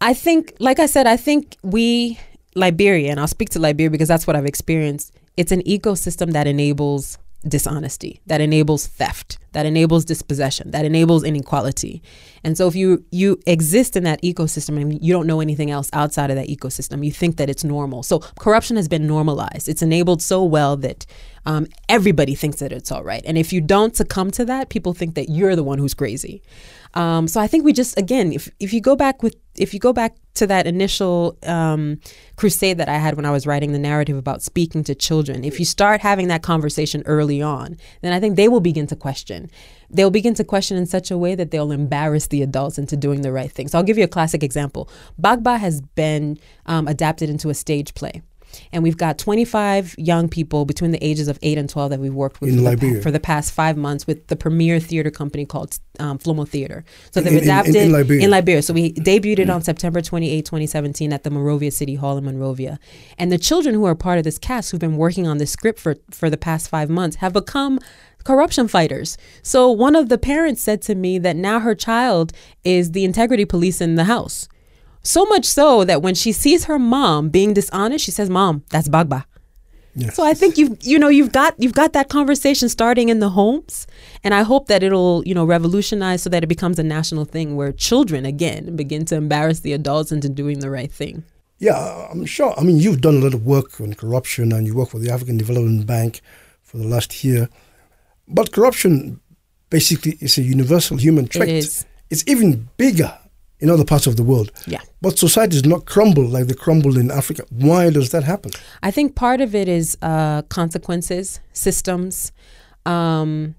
I 0.00 0.14
think, 0.14 0.54
like 0.58 0.80
I 0.80 0.86
said, 0.86 1.06
I 1.06 1.16
think 1.16 1.56
we, 1.62 2.18
Liberia, 2.54 3.10
and 3.10 3.20
I'll 3.20 3.28
speak 3.28 3.50
to 3.50 3.58
Liberia 3.58 3.90
because 3.90 4.08
that's 4.08 4.26
what 4.26 4.36
I've 4.36 4.46
experienced, 4.46 5.14
it's 5.36 5.52
an 5.52 5.62
ecosystem 5.62 6.32
that 6.32 6.46
enables 6.46 7.18
dishonesty, 7.46 8.20
that 8.26 8.40
enables 8.40 8.86
theft, 8.86 9.38
that 9.52 9.66
enables 9.66 10.04
dispossession, 10.04 10.70
that 10.70 10.84
enables 10.84 11.24
inequality. 11.24 12.02
And 12.44 12.56
so 12.56 12.68
if 12.68 12.74
you 12.74 13.04
you 13.10 13.40
exist 13.46 13.96
in 13.96 14.04
that 14.04 14.22
ecosystem 14.22 14.80
and 14.80 15.02
you 15.02 15.12
don't 15.12 15.26
know 15.26 15.40
anything 15.40 15.70
else 15.70 15.90
outside 15.92 16.30
of 16.30 16.36
that 16.36 16.48
ecosystem, 16.48 17.04
you 17.04 17.12
think 17.12 17.36
that 17.36 17.50
it's 17.50 17.64
normal. 17.64 18.02
So 18.02 18.20
corruption 18.38 18.76
has 18.76 18.88
been 18.88 19.06
normalized. 19.06 19.68
It's 19.68 19.82
enabled 19.82 20.22
so 20.22 20.44
well 20.44 20.76
that 20.78 21.06
um, 21.44 21.66
everybody 21.88 22.34
thinks 22.34 22.60
that 22.60 22.72
it's 22.72 22.92
all 22.92 23.02
right. 23.02 23.22
And 23.24 23.36
if 23.36 23.52
you 23.52 23.60
don't 23.60 23.96
succumb 23.96 24.30
to 24.32 24.44
that, 24.44 24.68
people 24.68 24.94
think 24.94 25.14
that 25.14 25.28
you're 25.28 25.56
the 25.56 25.64
one 25.64 25.78
who's 25.78 25.94
crazy. 25.94 26.42
Um, 26.94 27.26
so 27.26 27.40
I 27.40 27.46
think 27.46 27.64
we 27.64 27.72
just 27.72 27.98
again, 27.98 28.32
if 28.32 28.48
if 28.60 28.72
you 28.72 28.80
go 28.80 28.96
back 28.96 29.22
with 29.22 29.36
if 29.56 29.74
you 29.74 29.80
go 29.80 29.92
back 29.92 30.16
to 30.34 30.46
that 30.46 30.66
initial 30.66 31.36
um, 31.42 32.00
crusade 32.36 32.78
that 32.78 32.88
I 32.88 32.96
had 32.96 33.16
when 33.16 33.26
I 33.26 33.30
was 33.30 33.46
writing 33.46 33.72
the 33.72 33.78
narrative 33.78 34.16
about 34.16 34.42
speaking 34.42 34.82
to 34.84 34.94
children, 34.94 35.44
if 35.44 35.58
you 35.58 35.66
start 35.66 36.00
having 36.00 36.28
that 36.28 36.42
conversation 36.42 37.02
early 37.06 37.42
on, 37.42 37.76
then 38.00 38.12
I 38.12 38.20
think 38.20 38.36
they 38.36 38.48
will 38.48 38.60
begin 38.60 38.86
to 38.88 38.96
question. 38.96 39.50
They'll 39.90 40.10
begin 40.10 40.34
to 40.34 40.44
question 40.44 40.76
in 40.76 40.86
such 40.86 41.10
a 41.10 41.18
way 41.18 41.34
that 41.34 41.50
they'll 41.50 41.70
embarrass 41.70 42.28
the 42.28 42.42
adults 42.42 42.78
into 42.78 42.96
doing 42.96 43.20
the 43.20 43.32
right 43.32 43.52
thing. 43.52 43.68
So 43.68 43.78
I'll 43.78 43.84
give 43.84 43.98
you 43.98 44.04
a 44.04 44.08
classic 44.08 44.42
example. 44.42 44.88
Gbagba 45.20 45.58
has 45.58 45.82
been 45.82 46.38
um, 46.64 46.88
adapted 46.88 47.28
into 47.28 47.50
a 47.50 47.54
stage 47.54 47.92
play. 47.94 48.22
And 48.72 48.82
we've 48.82 48.96
got 48.96 49.18
25 49.18 49.94
young 49.98 50.28
people 50.28 50.64
between 50.64 50.90
the 50.90 51.02
ages 51.04 51.28
of 51.28 51.38
8 51.42 51.58
and 51.58 51.68
12 51.68 51.90
that 51.90 52.00
we've 52.00 52.14
worked 52.14 52.40
with 52.40 52.50
In 52.50 52.56
for 52.56 52.62
the, 52.62 52.70
Liberia. 52.70 53.02
for 53.02 53.10
the 53.10 53.20
past 53.20 53.52
five 53.52 53.76
months 53.76 54.06
with 54.06 54.26
the 54.28 54.36
premier 54.36 54.80
theater 54.80 55.10
company 55.10 55.44
called 55.46 55.78
um, 55.98 56.18
Flomo 56.18 56.46
Theater. 56.48 56.84
So 57.10 57.20
In- 57.20 57.24
they've 57.24 57.32
in- 57.34 57.38
in- 57.40 57.44
adapted 57.44 57.76
in 57.76 57.92
Liberia. 57.92 58.24
in 58.24 58.30
Liberia. 58.30 58.62
So 58.62 58.72
we 58.74 58.92
debuted 58.94 59.40
it 59.40 59.50
on 59.50 59.62
September 59.62 60.00
28, 60.00 60.44
2017 60.44 61.12
at 61.12 61.22
the 61.24 61.30
Monrovia 61.30 61.70
City 61.70 61.94
Hall 61.94 62.16
in 62.18 62.24
Monrovia. 62.24 62.78
And 63.18 63.30
the 63.32 63.38
children 63.38 63.74
who 63.74 63.84
are 63.84 63.94
part 63.94 64.18
of 64.18 64.24
this 64.24 64.38
cast 64.38 64.70
who've 64.70 64.80
been 64.80 64.96
working 64.96 65.26
on 65.26 65.38
this 65.38 65.50
script 65.50 65.78
for, 65.80 65.96
for 66.10 66.30
the 66.30 66.36
past 66.36 66.68
five 66.68 66.88
months 66.90 67.16
have 67.16 67.32
become 67.32 67.78
corruption 68.24 68.68
fighters. 68.68 69.18
So 69.42 69.70
one 69.70 69.96
of 69.96 70.08
the 70.08 70.16
parents 70.18 70.62
said 70.62 70.80
to 70.82 70.94
me 70.94 71.18
that 71.18 71.34
now 71.36 71.58
her 71.60 71.74
child 71.74 72.32
is 72.64 72.92
the 72.92 73.04
integrity 73.04 73.44
police 73.44 73.80
in 73.80 73.96
the 73.96 74.04
house. 74.04 74.48
So 75.02 75.24
much 75.26 75.44
so 75.44 75.84
that 75.84 76.02
when 76.02 76.14
she 76.14 76.32
sees 76.32 76.64
her 76.64 76.78
mom 76.78 77.28
being 77.28 77.54
dishonest, 77.54 78.04
she 78.04 78.10
says, 78.10 78.30
"Mom, 78.30 78.64
that's 78.70 78.88
Gbagba." 78.88 79.24
Yes. 79.94 80.16
So 80.16 80.24
I 80.24 80.32
think 80.32 80.56
you've 80.56 80.78
you 80.82 80.98
know 80.98 81.08
you've 81.08 81.32
got 81.32 81.54
you've 81.58 81.74
got 81.74 81.92
that 81.92 82.08
conversation 82.08 82.68
starting 82.68 83.08
in 83.10 83.18
the 83.20 83.30
homes, 83.30 83.86
and 84.24 84.32
I 84.32 84.42
hope 84.42 84.68
that 84.68 84.82
it'll 84.82 85.22
you 85.26 85.34
know 85.34 85.44
revolutionize 85.44 86.22
so 86.22 86.30
that 86.30 86.42
it 86.42 86.46
becomes 86.46 86.78
a 86.78 86.82
national 86.82 87.24
thing 87.26 87.56
where 87.56 87.72
children 87.72 88.24
again 88.24 88.74
begin 88.74 89.04
to 89.06 89.16
embarrass 89.16 89.60
the 89.60 89.72
adults 89.72 90.10
into 90.10 90.28
doing 90.28 90.60
the 90.60 90.70
right 90.70 90.90
thing. 90.90 91.24
Yeah, 91.58 92.08
I'm 92.10 92.24
sure. 92.24 92.54
I 92.58 92.62
mean, 92.62 92.78
you've 92.78 93.02
done 93.02 93.16
a 93.16 93.20
lot 93.20 93.34
of 93.34 93.46
work 93.46 93.80
on 93.80 93.94
corruption 93.94 94.50
and 94.52 94.66
you 94.66 94.74
work 94.74 94.90
for 94.90 94.98
the 94.98 95.12
African 95.12 95.36
Development 95.36 95.86
Bank 95.86 96.20
for 96.62 96.78
the 96.78 96.86
last 96.88 97.22
year. 97.22 97.48
But 98.26 98.50
corruption 98.50 99.20
basically 99.70 100.16
is 100.20 100.38
a 100.38 100.42
universal 100.42 100.96
human 100.96 101.28
trait. 101.28 101.48
is. 101.48 101.86
It's 102.10 102.24
even 102.26 102.68
bigger 102.76 103.16
in 103.62 103.70
other 103.70 103.84
parts 103.84 104.06
of 104.06 104.16
the 104.16 104.24
world. 104.24 104.50
Yeah. 104.66 104.80
But 105.00 105.18
societies 105.18 105.64
not 105.64 105.86
crumble 105.86 106.24
like 106.24 106.46
they 106.46 106.54
crumbled 106.54 106.98
in 106.98 107.10
Africa. 107.10 107.44
Why 107.50 107.90
does 107.90 108.10
that 108.10 108.24
happen? 108.24 108.50
I 108.82 108.90
think 108.90 109.14
part 109.14 109.40
of 109.40 109.54
it 109.54 109.68
is 109.68 109.96
uh, 110.02 110.42
consequences, 110.42 111.40
systems. 111.52 112.32
Um, 112.84 113.54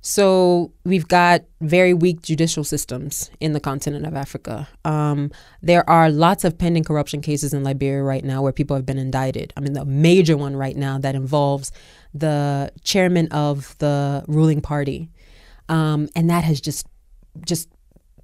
so 0.00 0.72
we've 0.84 1.08
got 1.08 1.42
very 1.60 1.92
weak 1.92 2.22
judicial 2.22 2.62
systems 2.62 3.30
in 3.40 3.52
the 3.52 3.60
continent 3.60 4.06
of 4.06 4.14
Africa. 4.14 4.68
Um, 4.84 5.32
there 5.60 5.88
are 5.90 6.08
lots 6.08 6.44
of 6.44 6.56
pending 6.56 6.84
corruption 6.84 7.20
cases 7.20 7.52
in 7.52 7.64
Liberia 7.64 8.02
right 8.02 8.24
now 8.24 8.40
where 8.40 8.52
people 8.52 8.76
have 8.76 8.86
been 8.86 8.98
indicted. 8.98 9.52
I 9.56 9.60
mean, 9.60 9.72
the 9.72 9.84
major 9.84 10.36
one 10.36 10.54
right 10.54 10.76
now 10.76 10.98
that 10.98 11.16
involves 11.16 11.72
the 12.14 12.70
chairman 12.84 13.26
of 13.32 13.76
the 13.78 14.24
ruling 14.28 14.60
party, 14.60 15.10
um, 15.68 16.08
and 16.14 16.30
that 16.30 16.44
has 16.44 16.60
just 16.60 16.86
just 17.44 17.68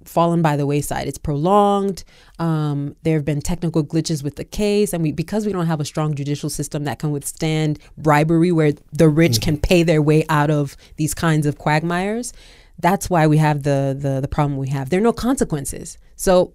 fallen 0.05 0.41
by 0.41 0.55
the 0.55 0.65
wayside. 0.65 1.07
It's 1.07 1.17
prolonged. 1.17 2.03
Um, 2.39 2.95
there 3.03 3.15
have 3.15 3.25
been 3.25 3.41
technical 3.41 3.83
glitches 3.83 4.23
with 4.23 4.35
the 4.35 4.43
case, 4.43 4.93
and 4.93 5.03
we 5.03 5.11
because 5.11 5.45
we 5.45 5.51
don't 5.51 5.67
have 5.67 5.79
a 5.79 5.85
strong 5.85 6.15
judicial 6.15 6.49
system 6.49 6.83
that 6.85 6.99
can 6.99 7.11
withstand 7.11 7.79
bribery, 7.97 8.51
where 8.51 8.73
the 8.91 9.09
rich 9.09 9.41
can 9.41 9.57
pay 9.57 9.83
their 9.83 10.01
way 10.01 10.25
out 10.29 10.49
of 10.49 10.77
these 10.97 11.13
kinds 11.13 11.45
of 11.45 11.57
quagmires. 11.57 12.33
That's 12.79 13.09
why 13.09 13.27
we 13.27 13.37
have 13.37 13.63
the 13.63 13.97
the 13.99 14.21
the 14.21 14.27
problem 14.27 14.57
we 14.57 14.69
have. 14.69 14.89
There 14.89 14.99
are 14.99 15.03
no 15.03 15.13
consequences, 15.13 15.97
so 16.15 16.53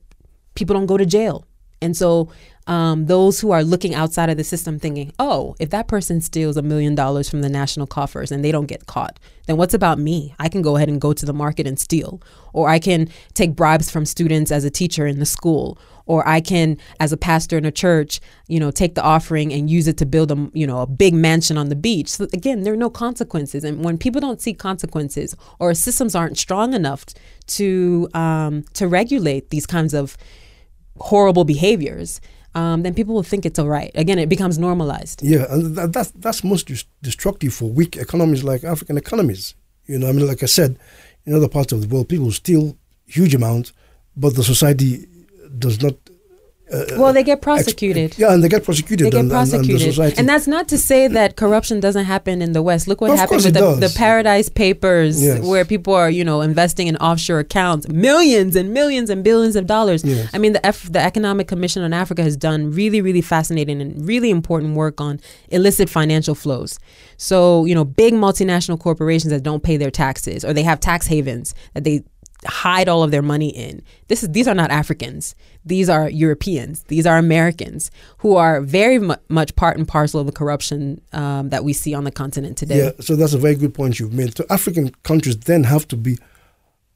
people 0.55 0.75
don't 0.75 0.87
go 0.87 0.97
to 0.97 1.07
jail. 1.07 1.47
And 1.83 1.97
so 1.97 2.31
um, 2.67 3.07
those 3.07 3.41
who 3.41 3.51
are 3.51 3.65
looking 3.65 3.95
outside 3.95 4.31
of 4.31 4.37
the 4.37 4.45
system 4.45 4.79
thinking, 4.79 5.13
oh, 5.19 5.57
if 5.59 5.71
that 5.71 5.89
person 5.89 6.21
steals 6.21 6.57
a 6.57 6.63
million 6.63 6.95
dollars 6.95 7.29
from 7.29 7.41
the 7.41 7.49
national 7.49 7.87
coffers 7.87 8.31
and 8.31 8.45
they 8.45 8.53
don't 8.53 8.67
get 8.67 8.87
caught, 8.87 9.19
then 9.47 9.57
what's 9.57 9.75
about 9.75 9.99
me? 9.99 10.35
I 10.39 10.49
can 10.49 10.63
go 10.63 10.77
ahead 10.77 10.89
and 10.89 11.01
go 11.01 11.13
to 11.13 11.27
the 11.27 11.33
market 11.33 11.67
and 11.67 11.79
steal. 11.81 12.23
Or 12.53 12.69
I 12.69 12.79
can 12.79 13.09
take 13.35 13.57
bribes 13.57 13.91
from 13.91 14.05
students 14.05 14.53
as 14.53 14.65
a 14.65 14.71
teacher 14.71 15.07
in 15.07 15.19
the 15.19 15.27
school. 15.27 15.79
Or 16.07 16.27
I 16.29 16.41
can, 16.41 16.77
as 17.01 17.13
a 17.13 17.17
pastor 17.17 17.57
in 17.57 17.65
a 17.65 17.73
church, 17.73 18.21
you 18.47 18.61
know, 18.61 18.71
take 18.71 18.95
the 18.95 19.03
offering 19.03 19.53
and 19.53 19.71
use 19.71 19.89
it 19.89 19.97
to 19.99 20.07
build 20.07 20.31
a, 20.31 20.51
you 20.53 20.67
know, 20.67 20.81
a 20.81 20.87
big 20.87 21.15
mansion 21.15 21.57
on 21.57 21.71
the 21.71 21.77
beach. 21.77 22.09
So 22.09 22.29
again, 22.33 22.63
there 22.63 22.73
are 22.73 22.77
no 22.77 22.91
consequences. 22.91 23.65
And 23.65 23.85
when 23.85 23.97
people 23.97 24.21
don't 24.21 24.41
see 24.41 24.55
consequences 24.55 25.35
or 25.59 25.73
systems 25.75 26.15
aren't 26.15 26.39
strong 26.39 26.75
enough 26.75 27.05
to 27.47 28.09
um, 28.15 28.65
to 28.75 28.87
regulate 28.87 29.51
these 29.51 29.67
kinds 29.67 29.95
of 29.95 30.17
horrible 31.01 31.45
behaviors, 31.45 32.21
um, 32.55 32.83
then 32.83 32.95
people 32.95 33.15
will 33.15 33.23
think 33.23 33.47
it's 33.47 33.59
all 33.59 33.69
right. 33.69 33.91
Again, 33.95 34.19
it 34.19 34.29
becomes 34.29 34.59
normalized. 34.59 35.23
Yeah, 35.23 35.47
and 35.51 35.77
that, 35.77 35.93
that's 35.93 36.11
that's 36.13 36.43
most 36.43 36.71
destructive 37.03 37.55
for 37.55 37.71
weak 37.71 37.97
economies 37.97 38.43
like 38.43 38.65
African 38.65 38.97
economies. 38.99 39.55
You 39.87 39.99
know, 39.99 40.09
I 40.09 40.13
mean, 40.13 40.27
like 40.27 40.43
I 40.43 40.47
said, 40.47 40.79
in 41.25 41.35
other 41.35 41.49
parts 41.49 41.73
of 41.73 41.81
the 41.81 41.89
world, 41.89 42.09
people 42.09 42.31
steal 42.33 42.77
huge 43.07 43.35
amounts, 43.35 43.73
but 44.17 44.35
the 44.35 44.45
society 44.45 45.07
does 45.59 45.83
not 45.83 45.95
uh, 46.73 46.85
well, 46.97 47.13
they 47.13 47.25
get 47.25 47.43
prosecuted. 47.43 48.17
yeah, 48.17 48.33
and 48.33 48.45
they 48.45 48.49
get 48.49 48.65
prosecuted. 48.65 49.07
They 49.07 49.11
get 49.11 49.21
and, 49.21 49.31
prosecuted, 49.31 49.99
and, 49.99 49.99
and, 49.99 50.19
and, 50.21 50.29
that's 50.29 50.47
not 50.47 50.69
to 50.69 50.79
say 50.79 51.09
that 51.09 51.37
corruption 51.37 51.81
doesn't 51.81 52.05
happen 52.05 52.41
in 52.41 52.53
the 52.53 52.63
West. 52.63 52.87
Look 52.87 53.01
what 53.01 53.17
happened 53.17 53.45
with 53.45 53.55
the, 53.55 53.75
the, 53.75 53.93
Paradise 53.97 54.49
Papers, 54.49 55.21
yes. 55.21 55.45
where 55.45 55.65
people 55.65 55.95
are, 55.95 56.09
you 56.09 56.25
know, 56.25 56.43
investing 56.43 56.87
in 56.87 56.97
offshore 56.99 57.41
accounts, 57.41 57.89
millions 57.89 58.55
and 58.55 58.73
millions 58.73 59.11
and 59.11 59.25
billions 59.25 59.57
of 59.57 59.67
dollars. 59.67 60.05
Yes. 60.05 60.31
I 60.33 60.39
mean, 60.39 60.53
the 60.53 60.65
F, 60.65 60.91
the 60.91 61.01
Economic 61.01 61.49
Commission 61.49 61.83
on 61.83 61.93
Africa 61.93 62.23
has 62.23 62.37
done 62.37 62.71
really, 62.71 63.01
really 63.01 63.23
fascinating 63.23 63.83
and 63.83 64.07
really 64.07 64.31
important 64.31 64.77
work 64.77 65.01
on 65.01 65.21
illicit 65.49 65.91
financial 65.91 66.37
flows. 66.37 66.79
So, 67.17 67.65
you 67.65 67.75
know, 67.75 67.85
big 67.85 68.15
multinational 68.15 68.79
corporations 68.79 69.33
that 69.33 69.43
don't 69.43 69.63
pay 69.63 69.77
their 69.77 69.91
taxes 69.91 70.45
or 70.45 70.53
they 70.53 70.63
have 70.63 70.79
tax 70.79 71.09
havens 71.09 71.55
that 71.75 71.85
they 71.85 72.05
hide 72.47 72.89
all 72.89 73.03
of 73.03 73.11
their 73.11 73.23
money 73.23 73.49
in. 73.49 73.83
This 74.09 74.23
is 74.23 74.31
these 74.31 74.49
are 74.49 74.55
not 74.55 74.71
Africans. 74.71 75.35
These 75.65 75.89
are 75.89 76.09
Europeans. 76.09 76.85
These 76.85 77.07
are 77.07 77.19
Americans 77.19 77.91
who 78.19 78.37
are 78.37 78.61
very 78.61 78.99
mu- 78.99 79.15
much 79.29 79.55
part 79.57 79.77
and 79.77 79.87
parcel 79.87 80.21
of 80.21 80.27
the 80.27 80.33
corruption 80.33 81.01
um, 81.13 81.51
that 81.51 81.65
we 81.65 81.73
see 81.73 81.95
on 81.95 82.05
the 82.05 82.11
continent 82.11 82.57
today. 82.57 82.79
Yeah, 82.79 82.91
so 83.01 83.17
that's 83.17 83.35
a 83.35 83.39
very 83.39 83.55
good 83.55 83.75
point 83.75 84.01
you've 84.01 84.13
made. 84.15 84.37
So 84.37 84.45
African 84.49 84.91
countries 85.03 85.37
then 85.37 85.65
have 85.65 85.87
to 85.89 85.97
be 85.97 86.19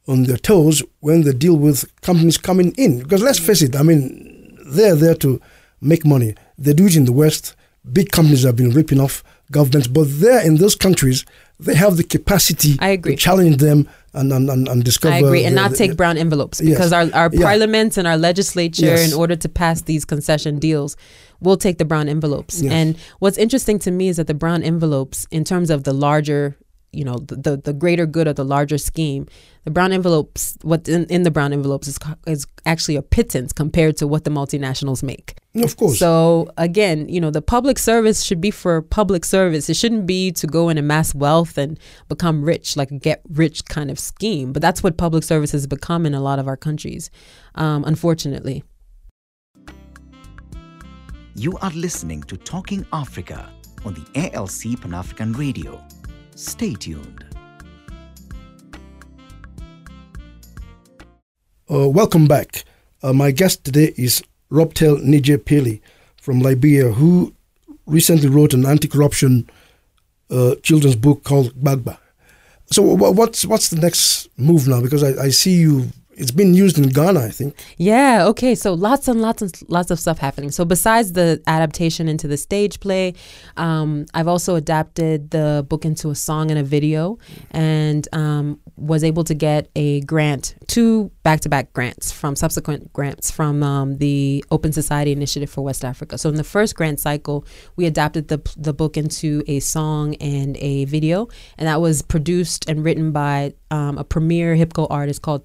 on 0.06 0.24
their 0.24 0.36
toes 0.36 0.82
when 1.00 1.22
they 1.22 1.32
deal 1.32 1.56
with 1.56 1.84
companies 2.02 2.38
coming 2.38 2.72
in. 2.76 3.00
Because 3.00 3.22
let's 3.22 3.38
face 3.38 3.62
it, 3.62 3.76
I 3.76 3.82
mean, 3.82 4.58
they're 4.66 4.96
there 4.96 5.14
to 5.16 5.40
make 5.80 6.04
money. 6.06 6.34
They 6.58 6.72
do 6.72 6.86
it 6.86 6.96
in 6.96 7.04
the 7.04 7.12
West. 7.12 7.54
Big 7.90 8.10
companies 8.10 8.44
have 8.44 8.56
been 8.56 8.70
ripping 8.70 9.00
off 9.00 9.22
governments, 9.50 9.88
but 9.88 10.06
there 10.08 10.44
in 10.44 10.56
those 10.56 10.74
countries, 10.74 11.24
they 11.64 11.74
have 11.74 11.96
the 11.96 12.04
capacity 12.04 12.76
I 12.80 12.90
agree. 12.90 13.16
to 13.16 13.22
challenge 13.22 13.56
them 13.58 13.88
and, 14.12 14.32
and, 14.32 14.48
and, 14.50 14.68
and 14.68 14.84
discover. 14.84 15.14
I 15.14 15.18
agree, 15.18 15.44
and 15.44 15.56
the, 15.56 15.60
not 15.62 15.70
the, 15.72 15.76
take 15.76 15.96
brown 15.96 16.16
envelopes 16.18 16.60
Yes. 16.60 16.70
because 16.74 16.92
our, 16.92 17.06
our 17.14 17.30
Yeah. 17.32 17.42
parliaments 17.46 17.96
and 17.98 18.06
our 18.06 18.16
legislature, 18.16 18.86
Yes. 18.86 19.12
in 19.12 19.18
order 19.18 19.36
to 19.36 19.48
pass 19.48 19.82
these 19.82 20.04
concession 20.04 20.58
deals, 20.58 20.96
will 21.40 21.56
take 21.56 21.78
the 21.78 21.84
brown 21.84 22.08
envelopes. 22.08 22.62
Yes. 22.62 22.72
And 22.72 22.96
what's 23.18 23.38
interesting 23.38 23.78
to 23.80 23.90
me 23.90 24.08
is 24.08 24.16
that 24.16 24.26
the 24.28 24.34
brown 24.34 24.62
envelopes, 24.62 25.26
in 25.30 25.44
terms 25.44 25.68
of 25.70 25.82
the 25.84 25.92
larger, 25.92 26.56
you 26.92 27.04
know, 27.04 27.16
the 27.18 27.36
the, 27.36 27.56
the 27.56 27.72
greater 27.72 28.06
good 28.06 28.28
of 28.28 28.36
the 28.36 28.44
larger 28.44 28.78
scheme, 28.78 29.26
the 29.64 29.70
brown 29.70 29.92
envelopes, 29.92 30.58
what's 30.62 30.88
in, 30.88 31.06
in 31.06 31.22
the 31.22 31.30
brown 31.30 31.52
envelopes 31.52 31.88
is 31.88 31.98
is 32.26 32.46
actually 32.66 32.96
a 32.96 33.02
pittance 33.02 33.52
compared 33.52 33.96
to 33.96 34.06
what 34.06 34.24
the 34.24 34.30
multinationals 34.30 35.02
make. 35.02 35.38
Of 35.54 35.76
course. 35.76 35.98
So 35.98 36.50
again, 36.58 37.08
you 37.08 37.20
know, 37.20 37.30
the 37.30 37.42
public 37.42 37.78
service 37.78 38.22
should 38.22 38.40
be 38.40 38.50
for 38.50 38.82
public 38.82 39.24
service. 39.24 39.70
It 39.70 39.76
shouldn't 39.76 40.06
be 40.06 40.32
to 40.32 40.46
go 40.46 40.68
and 40.68 40.78
amass 40.78 41.14
wealth 41.14 41.56
and 41.56 41.78
become 42.08 42.44
rich, 42.44 42.76
like 42.76 42.90
a 42.90 42.98
get 42.98 43.22
rich 43.30 43.64
kind 43.64 43.90
of 43.90 43.98
scheme. 43.98 44.52
But 44.52 44.60
that's 44.60 44.82
what 44.82 44.98
public 44.98 45.24
service 45.24 45.52
has 45.52 45.66
become 45.66 46.04
in 46.04 46.14
a 46.14 46.20
lot 46.20 46.38
of 46.38 46.46
our 46.46 46.56
countries, 46.56 47.10
um, 47.54 47.84
unfortunately. 47.84 48.64
You 51.36 51.56
are 51.62 51.70
listening 51.70 52.22
to 52.24 52.36
Talking 52.36 52.86
Africa 52.92 53.50
on 53.84 53.94
the 53.94 54.30
ALC 54.34 54.80
Pan 54.80 54.94
African 54.94 55.32
Radio. 55.32 55.82
Stay 56.36 56.74
tuned. 56.74 57.33
Uh, 61.70 61.88
welcome 61.88 62.26
back. 62.26 62.64
Uh, 63.02 63.12
my 63.12 63.30
guest 63.30 63.64
today 63.64 63.92
is 63.96 64.22
Robtel 64.50 65.02
Neajai 65.02 65.38
Pailey 65.38 65.80
from 66.20 66.40
Liberia, 66.40 66.90
who 66.92 67.34
recently 67.86 68.28
wrote 68.28 68.52
an 68.54 68.66
anti-corruption 68.66 69.48
uh, 70.30 70.54
children's 70.62 70.96
book 70.96 71.24
called 71.24 71.54
Gbagba. 71.54 71.98
So, 72.66 72.82
wha- 72.82 73.10
what's 73.10 73.44
what's 73.46 73.68
the 73.70 73.80
next 73.80 74.28
move 74.38 74.66
now? 74.68 74.80
Because 74.80 75.02
I, 75.02 75.24
I 75.24 75.28
see 75.30 75.54
you. 75.54 75.88
It's 76.16 76.30
been 76.30 76.54
used 76.54 76.78
in 76.78 76.88
Ghana, 76.88 77.20
I 77.20 77.30
think. 77.30 77.56
Yeah. 77.76 78.26
Okay. 78.26 78.54
So 78.54 78.74
lots 78.74 79.08
and 79.08 79.20
lots 79.20 79.42
and 79.42 79.52
lots 79.68 79.90
of 79.90 79.98
stuff 79.98 80.18
happening. 80.18 80.50
So 80.50 80.64
besides 80.64 81.12
the 81.12 81.42
adaptation 81.46 82.08
into 82.08 82.28
the 82.28 82.36
stage 82.36 82.80
play, 82.80 83.14
um, 83.56 84.06
I've 84.14 84.28
also 84.28 84.54
adapted 84.54 85.30
the 85.30 85.66
book 85.68 85.84
into 85.84 86.10
a 86.10 86.14
song 86.14 86.50
and 86.50 86.58
a 86.58 86.64
video, 86.64 87.18
and 87.50 88.06
um, 88.12 88.60
was 88.76 89.04
able 89.04 89.24
to 89.24 89.34
get 89.34 89.68
a 89.76 90.00
grant, 90.02 90.54
two 90.66 91.10
back-to-back 91.22 91.72
grants 91.72 92.12
from 92.12 92.36
subsequent 92.36 92.92
grants 92.92 93.30
from 93.30 93.62
um, 93.62 93.98
the 93.98 94.44
Open 94.50 94.72
Society 94.72 95.12
Initiative 95.12 95.50
for 95.50 95.62
West 95.62 95.84
Africa. 95.84 96.18
So 96.18 96.28
in 96.28 96.34
the 96.36 96.44
first 96.44 96.74
grant 96.74 97.00
cycle, 97.00 97.44
we 97.76 97.86
adapted 97.86 98.28
the 98.28 98.40
the 98.56 98.72
book 98.72 98.96
into 98.96 99.42
a 99.46 99.60
song 99.60 100.14
and 100.16 100.56
a 100.58 100.84
video, 100.84 101.28
and 101.58 101.66
that 101.66 101.80
was 101.80 102.02
produced 102.02 102.68
and 102.68 102.84
written 102.84 103.12
by 103.12 103.54
um, 103.70 103.98
a 103.98 104.04
premier 104.04 104.54
hip 104.54 104.72
hop 104.76 104.90
artist 104.90 105.22
called 105.22 105.44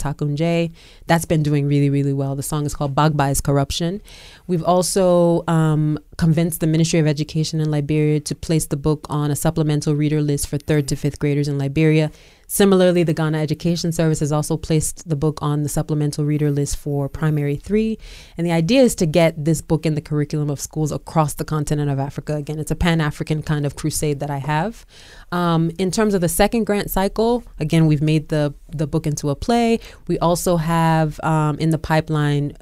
That's 1.08 1.26
been 1.26 1.44
doing 1.44 1.68
really, 1.68 1.90
really 1.90 2.14
well. 2.14 2.36
The 2.36 2.44
song 2.44 2.66
is 2.66 2.76
called 2.76 2.96
Gbagba 2.96 3.42
Corruption. 3.44 4.02
We've 4.48 4.64
also 4.64 5.44
um, 5.48 6.00
convinced 6.18 6.60
the 6.60 6.68
Ministry 6.68 7.00
of 7.00 7.08
Education 7.08 7.60
in 7.60 7.70
Liberia 7.72 8.20
to 8.22 8.36
place 8.36 8.66
the 8.68 8.78
book 8.78 9.06
on 9.10 9.32
a 9.32 9.36
supplemental 9.36 9.94
reader 9.96 10.22
list 10.22 10.48
for 10.48 10.58
third 10.58 10.88
to 10.90 10.96
fifth 10.96 11.20
graders 11.20 11.48
in 11.48 11.58
Liberia. 11.58 12.12
Similarly, 12.52 13.04
the 13.04 13.14
Ghana 13.14 13.38
Education 13.38 13.92
Service 13.92 14.22
has 14.22 14.32
also 14.32 14.58
placed 14.58 15.08
the 15.08 15.16
book 15.16 15.38
on 15.40 15.62
the 15.62 15.70
supplemental 15.70 16.26
reader 16.26 16.50
list 16.50 16.78
for 16.78 17.08
primary 17.08 17.56
three. 17.56 18.00
And 18.40 18.48
the 18.48 18.52
idea 18.52 18.82
is 18.82 18.96
to 18.96 19.06
get 19.06 19.46
this 19.46 19.62
book 19.62 19.86
in 19.86 19.94
the 19.94 20.02
curriculum 20.02 20.50
of 20.50 20.60
schools 20.60 20.92
across 20.92 21.36
the 21.36 21.46
continent 21.46 21.92
of 21.92 22.00
Africa. 22.00 22.34
Again, 22.34 22.58
it's 22.58 22.72
a 22.72 22.76
pan 22.76 23.02
African 23.02 23.44
kind 23.44 23.68
of 23.68 23.76
crusade 23.76 24.20
that 24.22 24.32
I 24.32 24.40
have. 24.40 24.84
Um, 25.32 25.70
in 25.78 25.92
terms 25.92 26.16
of 26.16 26.22
the 26.22 26.28
second 26.28 26.64
grant 26.64 26.90
cycle, 26.90 27.44
again, 27.60 27.86
we've 27.86 28.02
made 28.02 28.30
the, 28.30 28.56
the 28.70 28.88
book 28.88 29.06
into 29.06 29.30
a 29.30 29.36
play. 29.36 29.80
We 30.08 30.18
also 30.18 30.58
have 30.58 31.20
um, 31.20 31.60
in 31.60 31.70
the 31.70 31.78
pipeline 31.78 32.58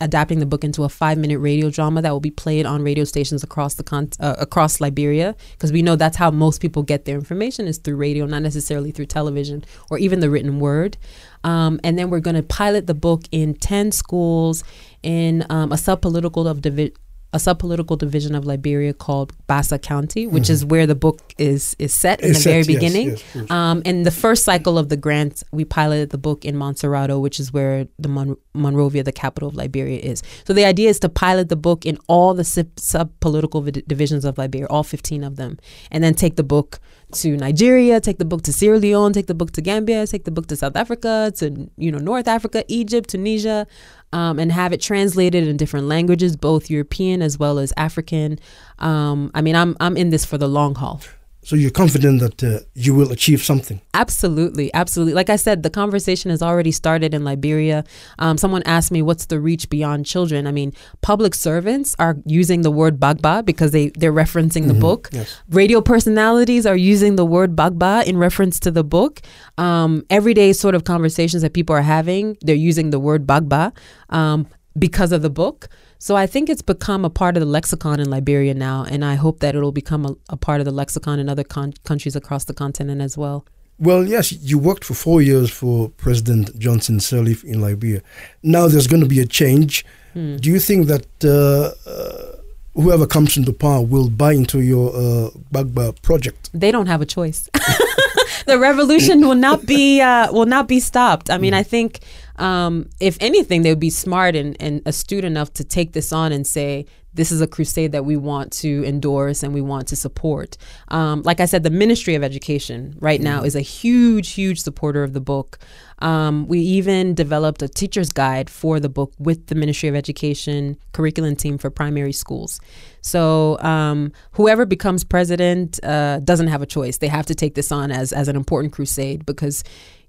adapting 0.00 0.40
the 0.40 0.46
book 0.46 0.64
into 0.64 0.84
a 0.84 0.88
five 0.88 1.18
minute 1.18 1.38
radio 1.38 1.70
drama 1.70 2.02
that 2.02 2.10
will 2.10 2.20
be 2.20 2.30
played 2.30 2.66
on 2.66 2.82
radio 2.82 3.04
stations 3.04 3.42
across 3.42 3.74
the 3.74 3.84
con- 3.84 4.10
uh, 4.20 4.34
across 4.38 4.80
Liberia 4.80 5.34
because 5.52 5.72
we 5.72 5.82
know 5.82 5.96
that's 5.96 6.16
how 6.16 6.30
most 6.30 6.60
people 6.60 6.82
get 6.82 7.04
their 7.04 7.16
information 7.16 7.66
is 7.66 7.78
through 7.78 7.96
radio, 7.96 8.26
not 8.26 8.42
necessarily 8.42 8.90
through 8.90 9.06
television 9.06 9.64
or 9.90 9.98
even 9.98 10.20
the 10.20 10.30
written 10.30 10.58
word. 10.60 10.96
Um, 11.44 11.78
and 11.84 11.98
then 11.98 12.10
we're 12.10 12.20
going 12.20 12.36
to 12.36 12.42
pilot 12.42 12.86
the 12.86 12.94
book 12.94 13.24
in 13.30 13.54
ten 13.54 13.92
schools 13.92 14.64
in 15.02 15.44
um, 15.50 15.72
a 15.72 15.76
subpolitical 15.76 16.46
of 16.46 16.62
divi- 16.62 16.94
a 17.34 17.38
subpolitical 17.38 17.98
division 17.98 18.34
of 18.34 18.46
Liberia 18.46 18.94
called 18.94 19.32
Bassa 19.48 19.78
County, 19.82 20.26
which 20.26 20.48
is 20.48 20.64
where 20.64 20.86
the 20.86 20.94
book 20.94 21.18
is 21.36 21.74
is 21.78 21.92
set 21.92 22.20
in 22.22 22.30
It's 22.30 22.44
the 22.44 22.50
very 22.50 22.62
set, 22.62 22.72
beginning. 22.74 23.08
yes, 23.10 23.24
yes. 23.34 23.50
Um, 23.50 23.82
in 23.84 24.04
the 24.04 24.10
first 24.24 24.44
cycle 24.44 24.78
of 24.78 24.88
the 24.88 24.96
grant, 24.96 25.42
we 25.58 25.64
piloted 25.64 26.10
the 26.10 26.18
book 26.28 26.44
in 26.44 26.54
Montserrado, 26.54 27.20
which 27.20 27.38
is 27.42 27.52
where 27.52 27.86
the 27.98 28.08
Mon- 28.08 28.36
Monrovia, 28.54 29.02
the 29.02 29.12
capital 29.24 29.48
of 29.48 29.56
Liberia, 29.56 29.98
is. 29.98 30.22
So 30.46 30.52
the 30.54 30.64
idea 30.64 30.88
is 30.90 31.00
to 31.00 31.08
pilot 31.08 31.48
the 31.48 31.56
book 31.68 31.84
in 31.84 31.98
all 32.06 32.34
the 32.34 32.44
sub- 32.44 32.78
sub-political 32.78 33.60
vid- 33.62 33.84
divisions 33.88 34.24
of 34.24 34.38
Liberia, 34.38 34.66
all 34.70 34.84
15 34.84 35.24
of 35.24 35.34
them, 35.36 35.58
and 35.90 36.02
then 36.04 36.14
take 36.14 36.36
the 36.36 36.44
book 36.44 36.78
to 37.12 37.36
Nigeria, 37.36 38.00
take 38.00 38.18
the 38.18 38.24
book 38.24 38.42
to 38.42 38.52
Sierra 38.52 38.78
Leone, 38.78 39.12
take 39.12 39.26
the 39.26 39.34
book 39.34 39.50
to 39.52 39.60
Gambia, 39.60 40.06
take 40.06 40.24
the 40.24 40.30
book 40.30 40.46
to 40.48 40.56
South 40.56 40.76
Africa, 40.76 41.32
to 41.38 41.44
you 41.76 41.90
know 41.92 41.98
North 41.98 42.28
Africa, 42.28 42.64
Egypt, 42.68 43.10
Tunisia, 43.10 43.66
um, 44.14 44.38
and 44.38 44.52
have 44.52 44.72
it 44.72 44.80
translated 44.80 45.48
in 45.48 45.56
different 45.56 45.88
languages, 45.88 46.36
both 46.36 46.70
European 46.70 47.20
as 47.20 47.36
well 47.36 47.58
as 47.58 47.72
African. 47.76 48.38
Um, 48.78 49.32
I 49.34 49.42
mean, 49.42 49.56
I'm 49.56 49.76
I'm 49.80 49.96
in 49.96 50.10
this 50.10 50.24
for 50.24 50.38
the 50.38 50.46
long 50.46 50.76
haul. 50.76 51.00
So 51.44 51.56
you're 51.56 51.70
confident 51.70 52.20
that 52.20 52.42
uh, 52.42 52.60
you 52.74 52.94
will 52.94 53.12
achieve 53.12 53.42
something. 53.42 53.80
Absolutely, 53.92 54.72
absolutely. 54.72 55.12
Like 55.12 55.28
I 55.28 55.36
said, 55.36 55.62
the 55.62 55.70
conversation 55.70 56.30
has 56.30 56.42
already 56.42 56.72
started 56.72 57.12
in 57.12 57.22
Liberia. 57.22 57.84
Um, 58.18 58.38
someone 58.38 58.62
asked 58.64 58.90
me, 58.90 59.02
"What's 59.02 59.26
the 59.26 59.38
reach 59.38 59.68
beyond 59.68 60.06
children?" 60.06 60.46
I 60.46 60.52
mean, 60.52 60.72
public 61.02 61.34
servants 61.34 61.94
are 61.98 62.16
using 62.24 62.62
the 62.62 62.70
word 62.70 62.98
"Gbagba" 62.98 63.44
because 63.44 63.72
they 63.72 63.90
they're 63.90 64.12
referencing 64.12 64.68
the 64.68 64.74
book. 64.74 65.10
Yes. 65.12 65.40
Radio 65.50 65.80
personalities 65.82 66.64
are 66.64 66.76
using 66.76 67.16
the 67.16 67.26
word 67.26 67.56
"Gbagba" 67.56 68.06
in 68.06 68.16
reference 68.16 68.58
to 68.60 68.70
the 68.70 68.84
book. 68.84 69.20
Um, 69.58 70.04
everyday 70.08 70.52
sort 70.54 70.74
of 70.74 70.84
conversations 70.84 71.42
that 71.42 71.52
people 71.52 71.76
are 71.76 71.82
having, 71.82 72.36
they're 72.40 72.54
using 72.54 72.90
the 72.90 72.98
word 72.98 73.26
"Gbagba" 73.26 73.72
um, 74.08 74.46
because 74.78 75.12
of 75.12 75.20
the 75.20 75.30
book. 75.30 75.68
So 76.04 76.16
I 76.16 76.26
think 76.26 76.50
it's 76.50 76.60
become 76.60 77.02
a 77.06 77.08
part 77.08 77.34
of 77.34 77.40
the 77.40 77.46
lexicon 77.46 77.98
in 77.98 78.10
Liberia 78.10 78.52
now, 78.52 78.84
and 78.84 79.02
I 79.02 79.14
hope 79.14 79.38
that 79.40 79.54
it'll 79.54 79.72
become 79.72 80.04
a, 80.04 80.14
a 80.28 80.36
part 80.36 80.60
of 80.60 80.66
the 80.66 80.70
lexicon 80.70 81.18
in 81.18 81.30
other 81.30 81.44
con- 81.44 81.72
countries 81.84 82.14
across 82.14 82.44
the 82.44 82.52
continent 82.52 83.00
as 83.00 83.16
well. 83.16 83.46
Well, 83.78 84.06
yes, 84.06 84.30
you 84.30 84.58
worked 84.58 84.84
for 84.84 84.92
four 84.92 85.22
years 85.22 85.48
for 85.50 85.88
President 85.88 86.58
Johnson 86.58 86.98
Sirleaf 86.98 87.42
in 87.42 87.62
Liberia. 87.62 88.02
Now 88.42 88.68
there's 88.68 88.86
going 88.86 89.02
to 89.02 89.08
be 89.08 89.20
a 89.20 89.24
change. 89.24 89.86
Hmm. 90.12 90.36
Do 90.36 90.50
you 90.50 90.60
think 90.60 90.88
that 90.88 91.06
uh, 91.24 91.72
uh, 91.90 92.36
whoever 92.74 93.06
comes 93.06 93.38
into 93.38 93.54
power 93.54 93.80
will 93.80 94.10
buy 94.10 94.34
into 94.34 94.60
your 94.60 94.90
uh, 94.90 95.30
Gbagba 95.54 96.02
project? 96.02 96.50
They 96.52 96.70
don't 96.70 96.86
have 96.86 97.00
a 97.00 97.06
choice. 97.06 97.48
the 98.46 98.58
revolution 98.58 99.26
will 99.26 99.40
not 99.48 99.64
be 99.64 100.02
uh, 100.02 100.30
will 100.30 100.50
not 100.56 100.68
be 100.68 100.80
stopped. 100.80 101.30
I 101.30 101.38
mean, 101.38 101.54
I 101.54 101.62
think 101.62 102.00
um, 102.36 102.88
if 103.00 103.16
anything, 103.20 103.62
they 103.62 103.70
would 103.70 103.80
be 103.80 103.90
smart 103.90 104.36
and, 104.36 104.56
and 104.60 104.82
astute 104.86 105.24
enough 105.24 105.52
to 105.54 105.64
take 105.64 105.92
this 105.92 106.12
on 106.12 106.32
and 106.32 106.46
say, 106.46 106.86
this 107.14 107.30
is 107.30 107.40
a 107.40 107.46
crusade 107.46 107.92
that 107.92 108.04
we 108.04 108.16
want 108.16 108.52
to 108.52 108.84
endorse 108.84 109.42
and 109.42 109.54
we 109.54 109.60
want 109.60 109.86
to 109.88 109.96
support. 109.96 110.56
Um, 110.88 111.22
like 111.22 111.40
I 111.40 111.44
said, 111.44 111.62
the 111.62 111.70
Ministry 111.70 112.16
of 112.16 112.24
Education 112.24 112.96
right 112.98 113.20
now 113.20 113.42
is 113.42 113.54
a 113.54 113.60
huge, 113.60 114.32
huge 114.32 114.60
supporter 114.60 115.04
of 115.04 115.12
the 115.12 115.20
book. 115.20 115.58
Um, 116.00 116.48
we 116.48 116.58
even 116.58 117.14
developed 117.14 117.62
a 117.62 117.68
teacher's 117.68 118.10
guide 118.10 118.50
for 118.50 118.80
the 118.80 118.88
book 118.88 119.12
with 119.18 119.46
the 119.46 119.54
Ministry 119.54 119.88
of 119.88 119.94
Education 119.94 120.76
curriculum 120.92 121.36
team 121.36 121.56
for 121.56 121.70
primary 121.70 122.12
schools. 122.12 122.60
So 123.00 123.60
um, 123.60 124.12
whoever 124.32 124.66
becomes 124.66 125.04
president 125.04 125.78
uh, 125.84 126.18
doesn't 126.18 126.48
have 126.48 126.62
a 126.62 126.66
choice. 126.66 126.98
They 126.98 127.08
have 127.08 127.26
to 127.26 127.34
take 127.34 127.54
this 127.54 127.70
on 127.70 127.92
as 127.92 128.12
as 128.12 128.26
an 128.26 128.34
important 128.34 128.72
crusade 128.72 129.24
because 129.24 129.62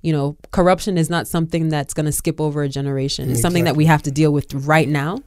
you 0.06 0.14
know, 0.14 0.38
corruption 0.52 1.00
is 1.00 1.10
not 1.10 1.28
something 1.28 1.70
that's 1.70 1.94
going 1.96 2.06
to 2.06 2.12
skip 2.12 2.40
over 2.40 2.62
a 2.62 2.70
generation. 2.70 3.32
It's 3.32 3.42
something 3.42 3.64
that 3.64 3.76
we 3.76 3.86
have 3.86 4.04
to 4.04 4.12
deal 4.12 4.32
with 4.32 4.54
right 4.54 4.88
now 4.88 5.18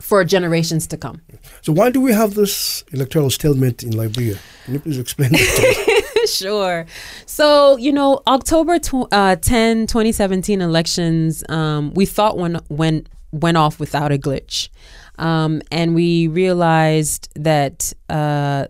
for 0.00 0.24
generations 0.24 0.88
to 0.88 0.96
come. 0.96 1.20
So 1.62 1.72
why 1.72 1.90
do 1.90 2.00
we 2.00 2.12
have 2.12 2.34
this 2.34 2.82
electoral 2.90 3.30
stalemate 3.30 3.84
in 3.84 3.96
Liberia? 3.96 4.38
Can 4.64 4.74
you 4.74 4.80
please 4.80 4.98
explain 4.98 5.30
that? 5.30 6.26
sure. 6.28 6.86
So, 7.26 7.76
you 7.76 7.92
know, 7.92 8.20
October 8.26 8.80
tw- 8.80 9.12
uh, 9.12 9.36
10, 9.36 9.86
2017 9.86 10.60
elections, 10.60 11.44
um, 11.48 11.94
we 11.94 12.04
thought 12.04 12.36
when, 12.36 12.56
when 12.66 13.06
went 13.30 13.58
off 13.58 13.78
without 13.78 14.10
a 14.10 14.18
glitch. 14.18 14.70
Um, 15.18 15.62
and 15.70 15.94
we 15.94 16.26
realized 16.26 17.28
that 17.36 17.92
uh, 18.08 18.66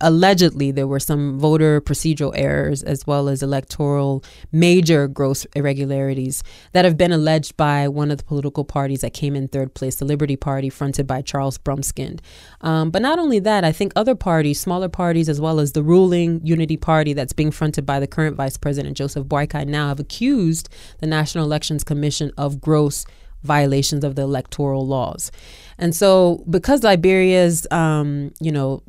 allegedly 0.00 0.70
there 0.70 0.86
were 0.86 1.00
some 1.00 1.38
voter 1.38 1.80
procedural 1.80 2.32
errors 2.36 2.82
as 2.82 3.06
well 3.06 3.28
as 3.28 3.42
electoral 3.42 4.22
major 4.52 5.08
gross 5.08 5.44
irregularities 5.56 6.42
that 6.72 6.84
have 6.84 6.96
been 6.96 7.12
alleged 7.12 7.56
by 7.56 7.88
one 7.88 8.10
of 8.10 8.18
the 8.18 8.24
political 8.24 8.64
parties 8.64 9.00
that 9.00 9.12
came 9.12 9.34
in 9.34 9.48
third 9.48 9.74
place, 9.74 9.96
the 9.96 10.04
Liberty 10.04 10.36
Party, 10.36 10.70
fronted 10.70 11.06
by 11.06 11.20
Charles 11.20 11.58
Brumskine. 11.58 12.20
Um, 12.60 12.90
but 12.90 13.02
not 13.02 13.18
only 13.18 13.38
that, 13.40 13.64
I 13.64 13.72
think 13.72 13.92
other 13.96 14.14
parties, 14.14 14.60
smaller 14.60 14.88
parties, 14.88 15.28
as 15.28 15.40
well 15.40 15.58
as 15.58 15.72
the 15.72 15.82
ruling 15.82 16.40
Unity 16.44 16.76
Party 16.76 17.12
that's 17.12 17.32
being 17.32 17.50
fronted 17.50 17.84
by 17.84 17.98
the 17.98 18.06
current 18.06 18.36
Vice 18.36 18.56
President 18.56 18.96
Joseph 18.96 19.26
Boakai 19.26 19.66
now 19.66 19.88
have 19.88 20.00
accused 20.00 20.68
the 21.00 21.06
National 21.06 21.44
Elections 21.44 21.82
Commission 21.82 22.30
of 22.36 22.60
gross 22.60 23.04
violations 23.42 24.04
of 24.04 24.14
the 24.14 24.22
electoral 24.22 24.86
laws. 24.86 25.30
And 25.78 25.94
so, 25.94 26.44
because 26.50 26.82
Liberia's, 26.82 27.66
um, 27.70 28.32
you 28.40 28.50
know, 28.50 28.82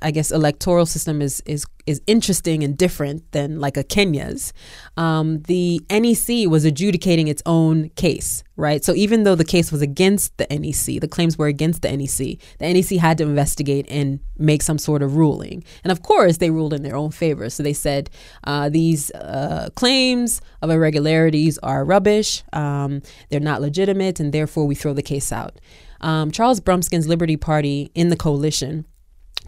I 0.00 0.10
guess 0.10 0.30
electoral 0.30 0.86
system 0.86 1.20
is 1.20 1.42
is 1.44 1.66
is 1.86 2.00
interesting 2.06 2.62
and 2.62 2.76
different 2.76 3.30
than 3.32 3.60
like 3.60 3.76
a 3.76 3.82
Kenya's, 3.82 4.52
um, 4.96 5.40
the 5.42 5.80
NEC 5.90 6.48
was 6.48 6.64
adjudicating 6.64 7.28
its 7.28 7.42
own 7.44 7.88
case, 7.90 8.44
right? 8.56 8.84
So 8.84 8.94
even 8.94 9.24
though 9.24 9.34
the 9.34 9.44
case 9.44 9.72
was 9.72 9.82
against 9.82 10.36
the 10.38 10.46
NEC, 10.48 11.00
the 11.00 11.08
claims 11.08 11.36
were 11.36 11.48
against 11.48 11.82
the 11.82 11.94
NEC, 11.94 12.38
the 12.58 12.72
NEC 12.72 12.98
had 13.00 13.18
to 13.18 13.24
investigate 13.24 13.86
and 13.88 14.20
make 14.38 14.62
some 14.62 14.78
sort 14.78 15.02
of 15.02 15.16
ruling. 15.16 15.64
And 15.82 15.90
of 15.90 16.02
course, 16.02 16.38
they 16.38 16.50
ruled 16.50 16.72
in 16.72 16.82
their 16.82 16.96
own 16.96 17.10
favor. 17.10 17.50
So 17.50 17.62
they 17.62 17.72
said 17.72 18.08
uh, 18.44 18.68
these 18.68 19.10
uh, 19.12 19.70
claims 19.74 20.40
of 20.62 20.70
irregularities 20.70 21.58
are 21.58 21.84
rubbish, 21.84 22.42
um, 22.52 23.02
they're 23.28 23.40
not 23.40 23.60
legitimate, 23.60 24.20
and 24.20 24.32
therefore 24.32 24.66
we 24.66 24.74
throw 24.76 24.94
the 24.94 25.02
case 25.02 25.32
out 25.32 25.58
um, 26.02 26.30
Charles 26.30 26.60
Brumskine's 26.60 27.08
Liberty 27.08 27.36
Party 27.36 27.90
in 27.94 28.08
the 28.08 28.16
coalition 28.16 28.86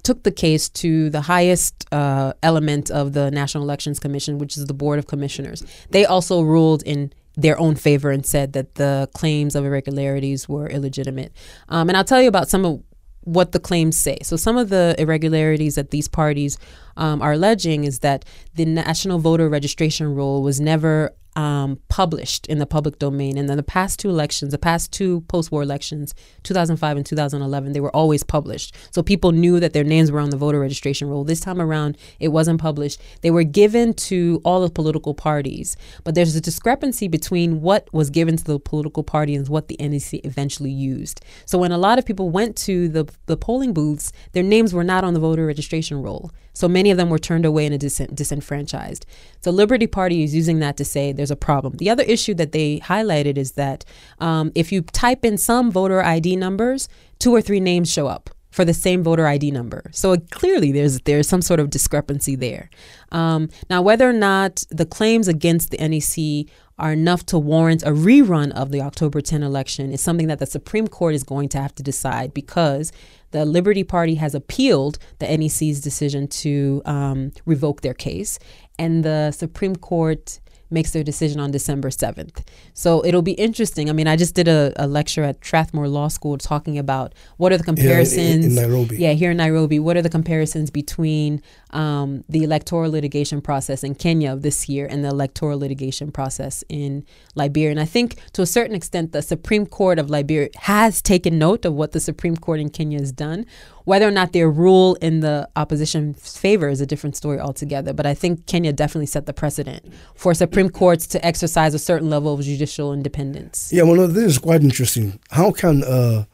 took 0.02 0.22
the 0.22 0.30
case 0.30 0.68
to 0.68 1.08
the 1.10 1.22
highest 1.22 1.86
uh, 1.92 2.34
element 2.42 2.90
of 2.90 3.14
the 3.14 3.30
National 3.30 3.64
Elections 3.64 3.98
Commission, 3.98 4.38
which 4.38 4.56
is 4.56 4.66
the 4.66 4.74
Board 4.74 4.98
of 4.98 5.06
Commissioners. 5.06 5.64
They 5.90 6.04
also 6.04 6.42
ruled 6.42 6.82
in 6.82 7.12
their 7.36 7.58
own 7.58 7.74
favor 7.74 8.10
and 8.10 8.24
said 8.24 8.52
that 8.52 8.76
the 8.76 9.08
claims 9.14 9.56
of 9.56 9.64
irregularities 9.64 10.48
were 10.48 10.68
illegitimate. 10.68 11.32
Um, 11.68 11.88
and 11.88 11.96
I'll 11.96 12.04
tell 12.04 12.22
you 12.22 12.28
about 12.28 12.48
some 12.48 12.64
of 12.64 12.82
what 13.22 13.52
the 13.52 13.58
claims 13.58 13.96
say. 13.96 14.18
So, 14.22 14.36
some 14.36 14.56
of 14.56 14.68
the 14.68 14.94
irregularities 14.98 15.74
that 15.76 15.90
these 15.90 16.08
parties 16.08 16.58
um, 16.96 17.22
are 17.22 17.32
alleging 17.32 17.84
is 17.84 18.00
that 18.00 18.24
the 18.54 18.66
national 18.66 19.18
voter 19.18 19.48
registration 19.48 20.14
roll 20.14 20.42
was 20.42 20.60
never 20.60 21.14
um, 21.36 21.80
published 21.88 22.46
in 22.46 22.58
the 22.58 22.66
public 22.66 22.98
domain. 22.98 23.36
And 23.36 23.48
then 23.48 23.56
the 23.56 23.62
past 23.62 23.98
two 23.98 24.08
elections, 24.08 24.52
the 24.52 24.58
past 24.58 24.92
two 24.92 25.22
post 25.22 25.50
war 25.50 25.62
elections, 25.62 26.14
2005 26.44 26.96
and 26.96 27.06
2011, 27.06 27.72
they 27.72 27.80
were 27.80 27.94
always 27.94 28.22
published. 28.22 28.74
So 28.90 29.02
people 29.02 29.32
knew 29.32 29.60
that 29.60 29.72
their 29.72 29.84
names 29.84 30.10
were 30.10 30.20
on 30.20 30.30
the 30.30 30.36
voter 30.36 30.60
registration 30.60 31.08
roll. 31.08 31.24
This 31.24 31.40
time 31.40 31.60
around, 31.60 31.98
it 32.20 32.28
wasn't 32.28 32.60
published. 32.60 33.00
They 33.22 33.30
were 33.30 33.42
given 33.42 33.94
to 33.94 34.40
all 34.44 34.60
the 34.60 34.70
political 34.70 35.14
parties. 35.14 35.76
But 36.04 36.14
there's 36.14 36.36
a 36.36 36.40
discrepancy 36.40 37.08
between 37.08 37.60
what 37.60 37.92
was 37.92 38.10
given 38.10 38.36
to 38.36 38.44
the 38.44 38.58
political 38.58 39.02
party 39.02 39.34
and 39.34 39.48
what 39.48 39.68
the 39.68 39.76
NEC 39.80 40.24
eventually 40.24 40.70
used. 40.70 41.20
So 41.46 41.58
when 41.58 41.72
a 41.72 41.78
lot 41.78 41.98
of 41.98 42.06
people 42.06 42.30
went 42.30 42.56
to 42.58 42.88
the, 42.88 43.08
the 43.26 43.36
polling 43.36 43.72
booths, 43.72 44.12
their 44.32 44.42
names 44.42 44.72
were 44.72 44.84
not 44.84 45.04
on 45.04 45.14
the 45.14 45.20
voter 45.20 45.46
registration 45.46 46.02
roll. 46.02 46.30
So 46.54 46.68
many 46.68 46.92
of 46.92 46.96
them 46.96 47.10
were 47.10 47.18
turned 47.18 47.44
away 47.44 47.66
and 47.66 47.78
dis- 47.78 47.98
disenfranchised. 48.14 49.04
So 49.40 49.50
Liberty 49.50 49.88
Party 49.88 50.22
is 50.22 50.34
using 50.34 50.60
that 50.60 50.76
to 50.76 50.84
say 50.84 51.12
there's 51.24 51.30
a 51.30 51.36
problem. 51.36 51.78
The 51.78 51.88
other 51.88 52.02
issue 52.02 52.34
that 52.34 52.52
they 52.52 52.80
highlighted 52.80 53.38
is 53.38 53.52
that 53.52 53.82
um, 54.18 54.52
if 54.54 54.70
you 54.70 54.82
type 54.82 55.24
in 55.24 55.38
some 55.38 55.70
voter 55.70 56.02
ID 56.02 56.36
numbers, 56.36 56.86
two 57.18 57.34
or 57.34 57.40
three 57.40 57.60
names 57.60 57.90
show 57.90 58.08
up 58.08 58.28
for 58.50 58.66
the 58.66 58.74
same 58.74 59.02
voter 59.02 59.26
ID 59.26 59.50
number. 59.50 59.90
So 59.92 60.16
clearly, 60.30 60.70
there's 60.70 61.00
there's 61.00 61.26
some 61.26 61.40
sort 61.40 61.60
of 61.60 61.70
discrepancy 61.70 62.36
there. 62.36 62.68
Um, 63.10 63.48
now, 63.70 63.80
whether 63.80 64.08
or 64.08 64.12
not 64.12 64.64
the 64.70 64.84
claims 64.84 65.28
against 65.28 65.70
the 65.70 65.78
NEC 65.78 66.46
are 66.78 66.92
enough 66.92 67.24
to 67.26 67.38
warrant 67.38 67.82
a 67.84 67.90
rerun 67.90 68.52
of 68.52 68.70
the 68.70 68.82
October 68.82 69.20
10 69.20 69.42
election 69.42 69.92
is 69.92 70.00
something 70.00 70.26
that 70.26 70.40
the 70.40 70.46
Supreme 70.46 70.88
Court 70.88 71.14
is 71.14 71.22
going 71.22 71.48
to 71.50 71.58
have 71.58 71.74
to 71.76 71.82
decide 71.82 72.34
because 72.34 72.92
the 73.30 73.44
Liberty 73.44 73.84
Party 73.84 74.16
has 74.16 74.34
appealed 74.34 74.98
the 75.20 75.26
NEC's 75.26 75.80
decision 75.80 76.28
to 76.28 76.82
um, 76.84 77.32
revoke 77.46 77.80
their 77.80 77.94
case, 77.94 78.38
and 78.78 79.04
the 79.04 79.32
Supreme 79.32 79.76
Court 79.76 80.38
makes 80.70 80.90
their 80.92 81.04
decision 81.04 81.40
on 81.40 81.50
December 81.50 81.90
7th. 81.90 82.44
So 82.72 83.04
it'll 83.04 83.22
be 83.22 83.32
interesting. 83.32 83.88
I 83.88 83.92
mean, 83.92 84.06
I 84.06 84.16
just 84.16 84.34
did 84.34 84.48
a, 84.48 84.72
a 84.76 84.86
lecture 84.86 85.22
at 85.22 85.44
Strathmore 85.44 85.88
Law 85.88 86.08
School 86.08 86.38
talking 86.38 86.78
about 86.78 87.14
what 87.36 87.52
are 87.52 87.58
the 87.58 87.64
comparisons. 87.64 88.18
Yeah, 88.18 88.34
in, 88.34 88.44
in 88.44 88.54
Nairobi. 88.54 88.96
Yeah, 88.96 89.12
here 89.12 89.30
in 89.30 89.36
Nairobi. 89.36 89.78
What 89.78 89.96
are 89.96 90.02
the 90.02 90.10
comparisons 90.10 90.70
between 90.70 91.42
um, 91.70 92.24
the 92.28 92.42
electoral 92.44 92.90
litigation 92.90 93.40
process 93.40 93.84
in 93.84 93.94
Kenya 93.94 94.36
this 94.36 94.68
year 94.68 94.86
and 94.86 95.04
the 95.04 95.08
electoral 95.08 95.58
litigation 95.58 96.10
process 96.10 96.64
in 96.68 97.04
Liberia? 97.34 97.70
And 97.70 97.80
I 97.80 97.86
think 97.86 98.18
to 98.32 98.42
a 98.42 98.46
certain 98.46 98.74
extent, 98.74 99.12
the 99.12 99.22
Supreme 99.22 99.66
Court 99.66 99.98
of 99.98 100.10
Liberia 100.10 100.48
has 100.56 101.00
taken 101.02 101.38
note 101.38 101.64
of 101.64 101.74
what 101.74 101.92
the 101.92 102.00
Supreme 102.00 102.36
Court 102.36 102.60
in 102.60 102.70
Kenya 102.70 102.98
has 102.98 103.12
done. 103.12 103.46
Whether 103.84 104.08
or 104.08 104.10
not 104.10 104.32
their 104.32 104.50
rule 104.50 104.94
in 104.96 105.20
the 105.20 105.48
opposition's 105.56 106.38
favor 106.38 106.68
is 106.68 106.80
a 106.80 106.86
different 106.86 107.16
story 107.16 107.38
altogether. 107.38 107.92
But 107.92 108.06
I 108.06 108.14
think 108.14 108.46
Kenya 108.46 108.72
definitely 108.72 109.06
set 109.06 109.26
the 109.26 109.34
precedent 109.34 109.92
for 110.14 110.32
Supreme 110.34 110.70
Courts 110.70 111.06
to 111.08 111.24
exercise 111.24 111.74
a 111.74 111.78
certain 111.78 112.08
level 112.08 112.34
of 112.34 112.40
judicial 112.40 112.92
independence. 112.92 113.70
Yeah, 113.72 113.82
well, 113.82 114.08
this 114.08 114.24
is 114.24 114.38
quite 114.38 114.62
interesting. 114.62 115.20
How 115.30 115.50
can 115.50 115.84
uh, 115.84 116.24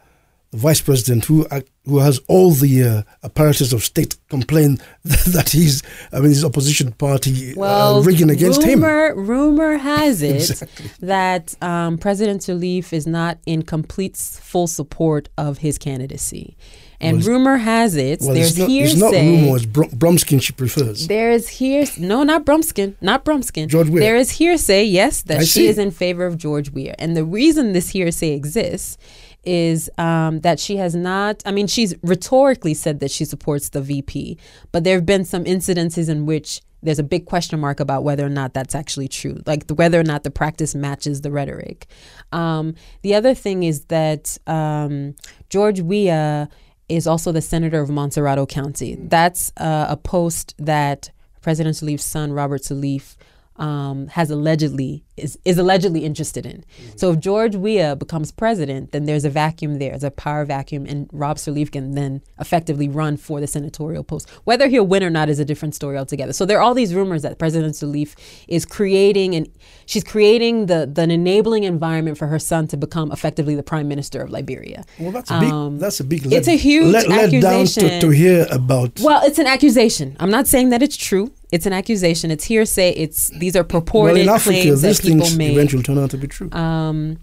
the 0.50 0.56
vice 0.56 0.80
president, 0.80 1.24
who 1.26 1.46
who 1.84 1.98
has 1.98 2.20
all 2.28 2.50
the 2.50 2.82
uh, 2.82 3.02
apparatus 3.24 3.72
of 3.72 3.84
state, 3.84 4.16
complain 4.28 4.78
that 5.04 5.50
he's, 5.50 5.82
I 6.12 6.16
mean, 6.20 6.30
his 6.30 6.44
opposition 6.44 6.92
party 6.92 7.52
uh, 7.52 7.54
well, 7.56 8.02
rigging 8.02 8.30
against 8.30 8.62
rumor, 8.62 9.10
him? 9.10 9.26
Rumor 9.26 9.76
has 9.76 10.22
it 10.32 10.50
Exactly. 10.50 10.90
that 11.00 11.54
um, 11.62 11.98
President 11.98 12.42
Sirleaf 12.42 12.92
is 12.92 13.06
not 13.06 13.38
in 13.46 13.62
complete 13.62 14.16
full 14.16 14.66
support 14.66 15.28
of 15.38 15.58
his 15.58 15.78
candidacy. 15.78 16.56
And 17.00 17.18
Well, 17.18 17.28
rumor 17.28 17.56
has 17.56 17.96
it, 17.96 18.20
Well, 18.20 18.34
there's 18.34 18.50
it's 18.50 18.58
not, 18.58 18.68
hearsay. 18.68 18.92
it's 18.92 19.00
not 19.00 19.12
rumor, 19.12 19.56
it's 19.56 19.66
Br- 19.66 19.84
Brumskine 19.84 20.42
she 20.42 20.52
prefers. 20.52 21.08
There's 21.08 21.48
hearsay. 21.48 22.02
No, 22.02 22.22
not 22.24 22.44
Brumskine. 22.44 22.94
Not 23.00 23.24
Brumskine. 23.24 23.68
George 23.68 23.88
Weah. 23.88 24.00
There 24.00 24.16
is 24.16 24.32
hearsay, 24.32 24.84
yes, 24.84 25.22
that 25.22 25.38
I 25.38 25.40
she 25.40 25.46
see. 25.46 25.66
is 25.68 25.78
in 25.78 25.90
favor 25.92 26.26
of 26.26 26.36
George 26.36 26.70
Weah. 26.70 26.94
And 26.98 27.16
the 27.16 27.24
reason 27.24 27.72
this 27.72 27.88
hearsay 27.90 28.32
exists 28.32 28.98
is 29.44 29.88
um, 29.96 30.40
that 30.40 30.60
she 30.60 30.76
has 30.76 30.94
not, 30.94 31.42
I 31.46 31.52
mean, 31.52 31.66
she's 31.66 31.94
rhetorically 32.02 32.74
said 32.74 33.00
that 33.00 33.10
she 33.10 33.24
supports 33.24 33.70
the 33.70 33.80
VP, 33.80 34.36
but 34.70 34.84
there 34.84 34.96
have 34.96 35.06
been 35.06 35.24
some 35.24 35.44
incidences 35.44 36.10
in 36.10 36.26
which 36.26 36.60
there's 36.82 36.98
a 36.98 37.02
big 37.02 37.24
question 37.26 37.58
mark 37.60 37.80
about 37.80 38.04
whether 38.04 38.24
or 38.24 38.30
not 38.30 38.52
that's 38.52 38.74
actually 38.74 39.08
true, 39.08 39.38
like 39.46 39.66
the, 39.66 39.74
whether 39.74 39.98
or 39.98 40.02
not 40.02 40.24
the 40.24 40.30
practice 40.30 40.74
matches 40.74 41.22
the 41.22 41.30
rhetoric. 41.30 41.86
Um, 42.32 42.74
the 43.02 43.14
other 43.14 43.34
thing 43.34 43.62
is 43.62 43.84
that 43.86 44.36
um, 44.46 45.14
George 45.48 45.80
Weah 45.80 46.48
is 46.90 47.07
also 47.07 47.33
the 47.33 47.40
senator 47.40 47.81
of 47.81 47.88
Montserrado 47.88 48.48
County. 48.48 48.96
That's 48.96 49.53
uh, 49.57 49.87
a 49.88 49.96
post 49.96 50.55
that 50.59 51.11
President 51.40 51.76
Sirleaf's 51.76 52.05
son, 52.05 52.33
Robert 52.33 52.62
Sirleaf, 52.62 53.16
um, 53.57 54.09
has 54.09 54.31
allegedly 54.31 55.05
is, 55.20 55.38
is 55.44 55.59
allegedly 55.59 56.04
interested 56.04 56.46
in. 56.46 56.64
Mm-hmm. 56.64 56.96
So 56.96 57.12
if 57.12 57.20
George 57.20 57.56
Weah 57.56 57.96
becomes 57.96 58.33
president, 58.33 58.92
then 58.92 59.04
there's 59.04 59.24
a 59.24 59.30
vacuum 59.30 59.78
there, 59.78 59.90
there's 59.90 60.04
a 60.04 60.11
power 60.11 60.44
vacuum, 60.44 60.87
and 60.87 61.09
Rob 61.12 61.37
Sirleaf 61.37 61.72
can 61.72 61.92
then 61.92 62.22
effectively 62.38 62.88
run 62.88 63.16
for 63.16 63.40
the 63.40 63.46
senatorial 63.46 64.04
post. 64.04 64.28
Whether 64.44 64.68
he'll 64.68 64.87
win 64.87 65.02
or 65.02 65.11
not 65.11 65.28
is 65.28 65.38
a 65.38 65.44
different 65.44 65.74
story 65.74 65.96
altogether. 65.96 66.33
So 66.33 66.44
there 66.44 66.59
are 66.59 66.62
all 66.62 66.74
these 66.74 66.94
rumors 66.94 67.22
that 67.22 67.38
President 67.38 67.74
Sirleaf 67.74 68.14
is 68.48 68.64
creating 68.64 69.35
and 69.35 69.48
she's 69.87 70.04
creating 70.04 70.66
the 70.66 70.87
the 70.87 71.02
enabling 71.02 71.64
environment 71.64 72.16
for 72.16 72.26
her 72.28 72.38
son 72.38 72.66
to 72.68 72.76
become 72.76 73.12
effectively 73.12 73.54
the 73.54 73.62
prime 73.62 73.88
minister 73.88 74.22
of 74.22 74.30
Liberia. 74.30 74.85
Well, 74.98 75.12
that's 75.12 75.30
a 75.30 75.40
big 75.40 75.50
um, 75.50 75.78
that's 75.78 76.00
a 76.00 76.04
big. 76.04 76.26
Let, 76.26 76.38
it's 76.38 76.48
a 76.48 76.56
huge 76.56 76.92
let, 76.92 77.11
accusation. 77.11 77.83
Let 77.83 77.90
down 77.90 78.00
to, 78.00 78.06
to 78.06 78.11
hear 78.11 78.46
about. 78.50 79.00
Well, 79.00 79.20
it's 79.24 79.38
an 79.38 79.46
accusation. 79.46 80.16
I'm 80.20 80.30
not 80.30 80.46
saying 80.46 80.70
that 80.70 80.83
it's 80.83 80.96
true. 80.96 81.33
It's 81.52 81.66
an 81.66 81.72
accusation. 81.72 82.30
It's 82.30 82.44
hearsay. 82.44 82.90
It's 82.90 83.28
these 83.28 83.56
are 83.56 83.64
purported 83.64 84.14
well, 84.14 84.22
in 84.22 84.28
Africa, 84.28 84.62
claims 84.62 84.83
that 84.83 85.02
people 85.18 85.37
made. 85.37 85.53
Eventually, 85.53 85.83
turn 85.83 85.99
out 85.99 86.11
to 86.11 86.18
be 86.18 86.29
true. 86.29 86.51
Um, 86.53 87.18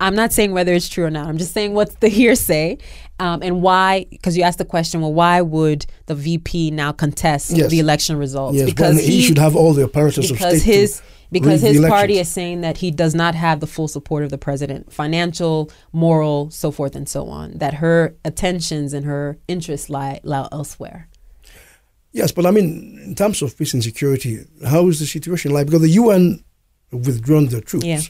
I'm 0.00 0.14
not 0.14 0.32
saying 0.32 0.52
whether 0.52 0.72
it's 0.72 0.88
true 0.88 1.04
or 1.04 1.10
not. 1.10 1.26
I'm 1.26 1.38
just 1.38 1.52
saying 1.52 1.74
what's 1.74 1.96
the 1.96 2.08
hearsay 2.20 2.78
um, 3.18 3.42
and 3.42 3.62
why. 3.62 4.06
Because 4.10 4.36
you 4.36 4.42
asked 4.42 4.58
the 4.58 4.64
question, 4.64 5.00
well, 5.00 5.12
why 5.12 5.40
would 5.40 5.86
the 6.06 6.14
VP 6.14 6.70
now 6.70 6.92
contest 6.92 7.50
yes. 7.50 7.70
the 7.70 7.80
election 7.80 8.16
results? 8.16 8.56
Yes, 8.56 8.66
because 8.66 9.00
he, 9.00 9.16
he, 9.16 9.22
should 9.22 9.38
have 9.38 9.56
all 9.56 9.72
the 9.72 9.84
apparatus 9.84 10.30
because 10.30 10.54
of 10.54 10.60
state 10.60 10.72
his 10.72 11.02
because 11.30 11.60
his 11.60 11.84
party 11.84 12.18
is 12.18 12.28
saying 12.28 12.62
that 12.62 12.78
he 12.78 12.90
does 12.90 13.14
not 13.14 13.34
have 13.34 13.60
the 13.60 13.66
full 13.66 13.88
support 13.88 14.24
of 14.24 14.30
the 14.30 14.38
president, 14.38 14.92
financial, 14.92 15.70
moral, 15.92 16.50
so 16.50 16.70
forth 16.70 16.96
and 16.96 17.08
so 17.08 17.28
on. 17.28 17.58
That 17.58 17.74
her 17.74 18.14
attentions 18.24 18.94
and 18.94 19.04
her 19.04 19.38
interests 19.46 19.90
lie, 19.90 20.20
lie 20.22 20.48
elsewhere. 20.52 21.08
Yes, 22.12 22.32
but 22.32 22.46
I 22.46 22.50
mean, 22.50 22.98
in 23.04 23.14
terms 23.14 23.42
of 23.42 23.56
peace 23.56 23.74
and 23.74 23.84
security, 23.84 24.44
how 24.66 24.88
is 24.88 24.98
the 25.00 25.06
situation 25.06 25.52
like? 25.52 25.66
Because 25.66 25.82
the 25.82 25.90
UN 25.90 26.42
withdrawn 26.92 27.46
their 27.46 27.60
troops, 27.60 27.86
yeah. 27.86 28.00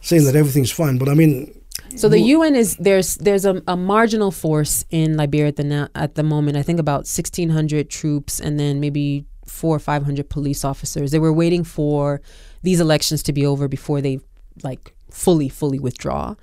saying 0.00 0.24
that 0.24 0.36
everything's 0.36 0.70
fine. 0.70 0.98
But 0.98 1.08
I 1.08 1.14
mean, 1.14 1.52
so 1.96 2.08
the 2.08 2.20
UN 2.20 2.54
is 2.54 2.76
there's 2.76 3.16
there's 3.16 3.44
a, 3.44 3.62
a 3.68 3.76
marginal 3.76 4.30
force 4.30 4.84
in 4.90 5.16
Liberia 5.16 5.48
at 5.48 5.56
the 5.56 5.64
na- 5.64 5.88
at 5.94 6.14
the 6.14 6.22
moment. 6.22 6.56
I 6.56 6.62
think 6.62 6.80
about 6.80 7.06
sixteen 7.06 7.50
hundred 7.50 7.90
troops, 7.90 8.40
and 8.40 8.58
then 8.58 8.80
maybe 8.80 9.26
four 9.46 9.76
or 9.76 9.80
five 9.80 10.04
hundred 10.04 10.28
police 10.28 10.64
officers. 10.64 11.10
They 11.10 11.18
were 11.18 11.32
waiting 11.32 11.64
for 11.64 12.20
these 12.62 12.80
elections 12.80 13.22
to 13.24 13.32
be 13.32 13.46
over 13.46 13.68
before 13.68 14.00
they 14.00 14.18
like 14.62 14.94
fully 15.10 15.48
fully 15.48 15.78
withdraw. 15.78 16.34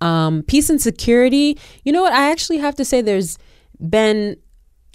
Um, 0.00 0.42
peace 0.44 0.70
and 0.70 0.80
security. 0.80 1.58
You 1.84 1.92
know 1.92 2.02
what? 2.02 2.12
I 2.12 2.30
actually 2.30 2.58
have 2.58 2.74
to 2.76 2.84
say 2.84 3.00
there's 3.02 3.38
been 3.80 4.36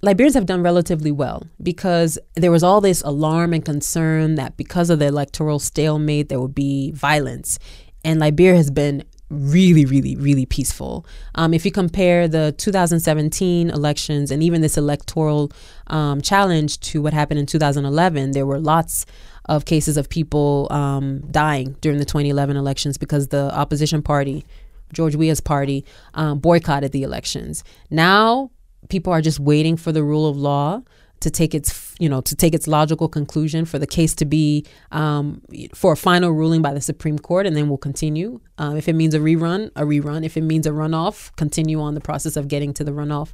Liberians 0.06 0.36
have 0.36 0.46
done 0.46 0.62
relatively 0.62 1.12
well 1.12 1.48
because 1.64 2.20
there 2.36 2.52
was 2.52 2.62
all 2.62 2.80
this 2.80 3.02
alarm 3.02 3.54
and 3.54 3.66
concern 3.66 4.36
that 4.36 4.56
because 4.56 4.92
of 4.92 5.00
the 5.00 5.08
electoral 5.08 5.58
stalemate, 5.58 6.30
there 6.30 6.40
would 6.40 6.54
be 6.54 6.92
violence. 6.92 7.58
And 8.04 8.20
Liberia 8.20 8.56
has 8.56 8.70
been 8.70 9.04
really, 9.32 9.84
really, 9.84 10.16
really 10.16 10.46
peaceful. 10.46 11.08
Um, 11.34 11.56
if 11.56 11.66
you 11.66 11.72
compare 11.72 12.28
the 12.28 12.54
2017 12.56 13.72
elections 13.72 14.30
and 14.30 14.44
even 14.44 14.62
this 14.62 14.78
electoral 14.78 15.52
um, 15.88 16.22
challenge 16.22 16.80
to 16.82 17.02
what 17.02 17.14
happened 17.14 17.40
in 17.40 17.48
2011, 17.48 18.32
there 18.32 18.46
were 18.46 18.60
lots 18.60 19.08
of 19.46 19.66
cases 19.66 19.98
of 19.98 20.08
people 20.08 20.68
um, 20.70 21.22
dying 21.32 21.76
during 21.82 21.98
the 21.98 22.06
2011 22.06 22.56
elections 22.56 23.00
because 23.00 23.30
the 23.30 23.52
opposition 23.56 24.04
party, 24.04 24.46
George 24.94 25.16
Weah's 25.16 25.42
party, 25.42 25.84
um, 26.14 26.38
boycotted 26.38 26.92
the 26.92 27.02
elections. 27.02 27.64
Now 27.90 28.52
people 28.90 29.12
are 29.12 29.22
just 29.22 29.40
waiting 29.40 29.78
for 29.78 29.92
the 29.92 30.04
rule 30.04 30.28
of 30.28 30.38
law 30.38 30.82
to 31.22 31.32
take 31.32 31.56
its 31.56 31.96
you 31.98 32.10
know 32.10 32.22
to 32.22 32.36
take 32.36 32.54
its 32.54 32.68
logical 32.68 33.08
conclusion 33.08 33.66
for 33.66 33.80
the 33.80 33.88
case 33.88 34.14
to 34.14 34.26
be 34.26 34.66
um, 34.92 35.42
for 35.74 35.94
a 35.94 35.98
final 35.98 36.32
ruling 36.32 36.62
by 36.62 36.74
the 36.74 36.82
Supreme 36.82 37.18
Court, 37.18 37.46
and 37.46 37.56
then 37.56 37.70
we'll 37.70 37.78
continue. 37.78 38.40
Um, 38.58 38.78
if 38.78 38.88
it 38.88 38.94
means 38.94 39.14
a 39.14 39.20
rerun, 39.20 39.72
a 39.76 39.84
rerun. 39.84 40.26
If 40.26 40.38
it 40.38 40.42
means 40.42 40.68
a 40.68 40.72
runoff, 40.72 41.36
continue 41.36 41.82
on 41.82 41.94
the 41.94 42.02
process 42.02 42.36
of 42.38 42.48
getting 42.48 42.74
to 42.76 42.84
the 42.84 42.92
runoff. 42.92 43.34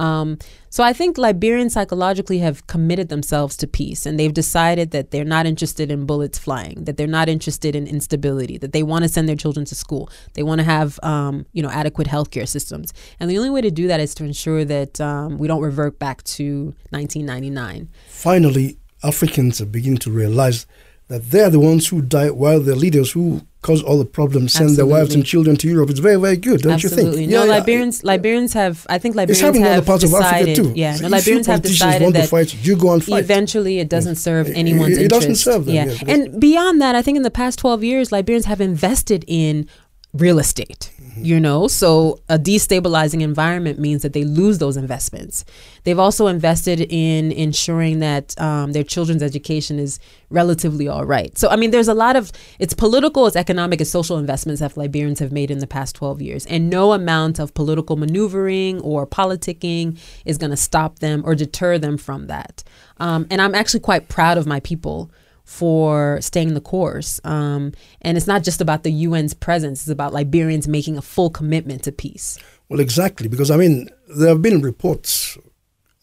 Um, 0.00 0.38
so 0.70 0.82
I 0.82 0.94
think 0.94 1.18
Liberians 1.18 1.74
psychologically 1.74 2.38
have 2.38 2.66
committed 2.66 3.10
themselves 3.10 3.54
to 3.58 3.66
peace 3.66 4.06
and 4.06 4.18
they've 4.18 4.32
decided 4.32 4.92
that 4.92 5.10
they're 5.10 5.24
not 5.24 5.44
interested 5.44 5.90
in 5.90 6.06
bullets 6.06 6.38
flying, 6.38 6.84
that 6.84 6.96
they're 6.96 7.06
not 7.06 7.28
interested 7.28 7.76
in 7.76 7.86
instability, 7.86 8.56
that 8.58 8.72
they 8.72 8.82
want 8.82 9.02
to 9.02 9.08
send 9.08 9.28
their 9.28 9.36
children 9.36 9.66
to 9.66 9.74
school. 9.74 10.08
They 10.32 10.42
want 10.42 10.60
to 10.60 10.64
have, 10.64 10.98
um, 11.02 11.44
you 11.52 11.62
know, 11.62 11.68
adequate 11.68 12.08
healthcare 12.08 12.48
systems. 12.48 12.94
And 13.18 13.30
the 13.30 13.36
only 13.36 13.50
way 13.50 13.60
to 13.60 13.70
do 13.70 13.88
that 13.88 14.00
is 14.00 14.14
to 14.14 14.24
ensure 14.24 14.64
that 14.64 15.00
um, 15.02 15.36
we 15.36 15.46
don't 15.46 15.62
revert 15.62 15.98
back 15.98 16.22
to 16.24 16.74
1999. 16.90 17.90
Finally, 18.08 18.78
Africans 19.02 19.60
are 19.60 19.66
beginning 19.66 19.98
to 19.98 20.10
realize 20.10 20.66
that 21.10 21.28
they're 21.30 21.50
the 21.50 21.58
ones 21.58 21.88
who 21.88 22.00
die 22.00 22.30
while 22.30 22.60
the 22.60 22.76
leaders 22.76 23.10
who 23.10 23.42
cause 23.62 23.82
all 23.82 23.98
the 23.98 24.04
problems 24.04 24.52
send 24.52 24.70
Absolutely. 24.70 24.76
their 24.76 25.00
wives 25.00 25.14
and 25.14 25.26
children 25.26 25.56
to 25.56 25.68
Europe. 25.68 25.90
It's 25.90 25.98
very, 25.98 26.14
very 26.14 26.36
good, 26.36 26.62
don't 26.62 26.74
Absolutely. 26.74 27.10
you 27.10 27.16
think? 27.16 27.30
No, 27.32 27.44
yeah, 27.44 27.50
Liberians, 27.50 28.00
yeah. 28.02 28.12
Liberians 28.12 28.52
have. 28.54 28.86
I 28.88 28.98
think 28.98 29.16
Liberians 29.16 29.30
it's 29.30 29.40
happening 29.40 29.62
have 29.64 29.72
in 29.72 29.78
other 29.78 29.86
parts 29.86 30.04
decided. 30.04 30.24
Of 30.24 30.58
Africa 30.58 30.72
too. 30.72 30.80
Yeah, 30.80 30.96
no, 30.96 31.08
Liberians 31.08 31.46
have 31.48 31.62
decided 31.62 32.02
want 32.02 32.14
that 32.14 32.22
to 32.22 32.28
fight, 32.28 32.54
you 32.64 32.76
go 32.76 32.92
and 32.92 33.04
fight. 33.04 33.24
Eventually, 33.24 33.80
it 33.80 33.88
doesn't 33.88 34.16
serve 34.16 34.48
anyone's 34.50 34.96
it, 34.96 35.00
it 35.00 35.04
interest. 35.04 35.10
doesn't 35.10 35.34
serve 35.34 35.64
them. 35.66 35.74
Yeah, 35.74 35.86
yes, 35.86 36.02
and 36.06 36.40
beyond 36.40 36.80
that, 36.80 36.94
I 36.94 37.02
think 37.02 37.16
in 37.16 37.22
the 37.22 37.30
past 37.30 37.58
twelve 37.58 37.82
years, 37.82 38.12
Liberians 38.12 38.46
have 38.46 38.60
invested 38.60 39.24
in 39.26 39.68
real 40.12 40.38
estate 40.38 40.92
you 41.16 41.40
know? 41.40 41.68
So 41.68 42.20
a 42.28 42.38
destabilizing 42.38 43.20
environment 43.22 43.78
means 43.78 44.02
that 44.02 44.12
they 44.12 44.24
lose 44.24 44.58
those 44.58 44.76
investments. 44.76 45.44
They've 45.84 45.98
also 45.98 46.26
invested 46.26 46.80
in 46.80 47.32
ensuring 47.32 48.00
that 48.00 48.38
um, 48.40 48.72
their 48.72 48.84
children's 48.84 49.22
education 49.22 49.78
is 49.78 49.98
relatively 50.30 50.86
all 50.88 51.04
right. 51.04 51.36
So 51.36 51.48
i 51.48 51.56
mean 51.56 51.70
there's 51.70 51.88
a 51.88 51.94
lot 51.94 52.16
of 52.16 52.30
it's 52.58 52.74
political 52.74 53.26
it's 53.26 53.36
economic 53.36 53.80
it's 53.80 53.90
social 53.90 54.18
investments 54.18 54.60
that 54.60 54.76
liberians 54.76 55.18
have 55.18 55.32
made 55.32 55.50
in 55.50 55.58
the 55.58 55.66
past 55.66 55.96
12 55.96 56.22
years. 56.22 56.46
And 56.46 56.70
no 56.70 56.92
amount 56.92 57.38
of 57.38 57.54
political 57.54 57.96
maneuvering 57.96 58.80
or 58.80 59.06
politicking 59.06 59.98
is 60.24 60.38
going 60.38 60.50
to 60.50 60.56
stop 60.56 61.00
them 61.00 61.22
or 61.24 61.34
deter 61.34 61.78
them 61.78 61.96
from 61.96 62.26
that. 62.28 62.62
Um, 62.98 63.26
and 63.30 63.40
i'm 63.42 63.54
actually 63.54 63.80
quite 63.80 64.08
proud 64.08 64.38
of 64.38 64.46
my 64.46 64.60
people 64.60 65.10
for 65.50 66.20
staying 66.20 66.54
the 66.54 66.60
course. 66.60 67.20
Um, 67.24 67.72
and 68.02 68.16
it's 68.16 68.28
not 68.28 68.44
just 68.44 68.60
about 68.60 68.84
the 68.84 69.04
UN's 69.04 69.34
presence, 69.34 69.82
it's 69.82 69.90
about 69.90 70.12
Liberians 70.12 70.68
making 70.68 70.96
a 70.96 71.02
full 71.02 71.28
commitment 71.28 71.82
to 71.82 71.92
peace. 71.92 72.38
Well, 72.68 72.78
exactly, 72.78 73.26
because 73.26 73.50
I 73.50 73.56
mean, 73.56 73.90
there 74.16 74.28
have 74.28 74.42
been 74.42 74.62
reports 74.62 75.36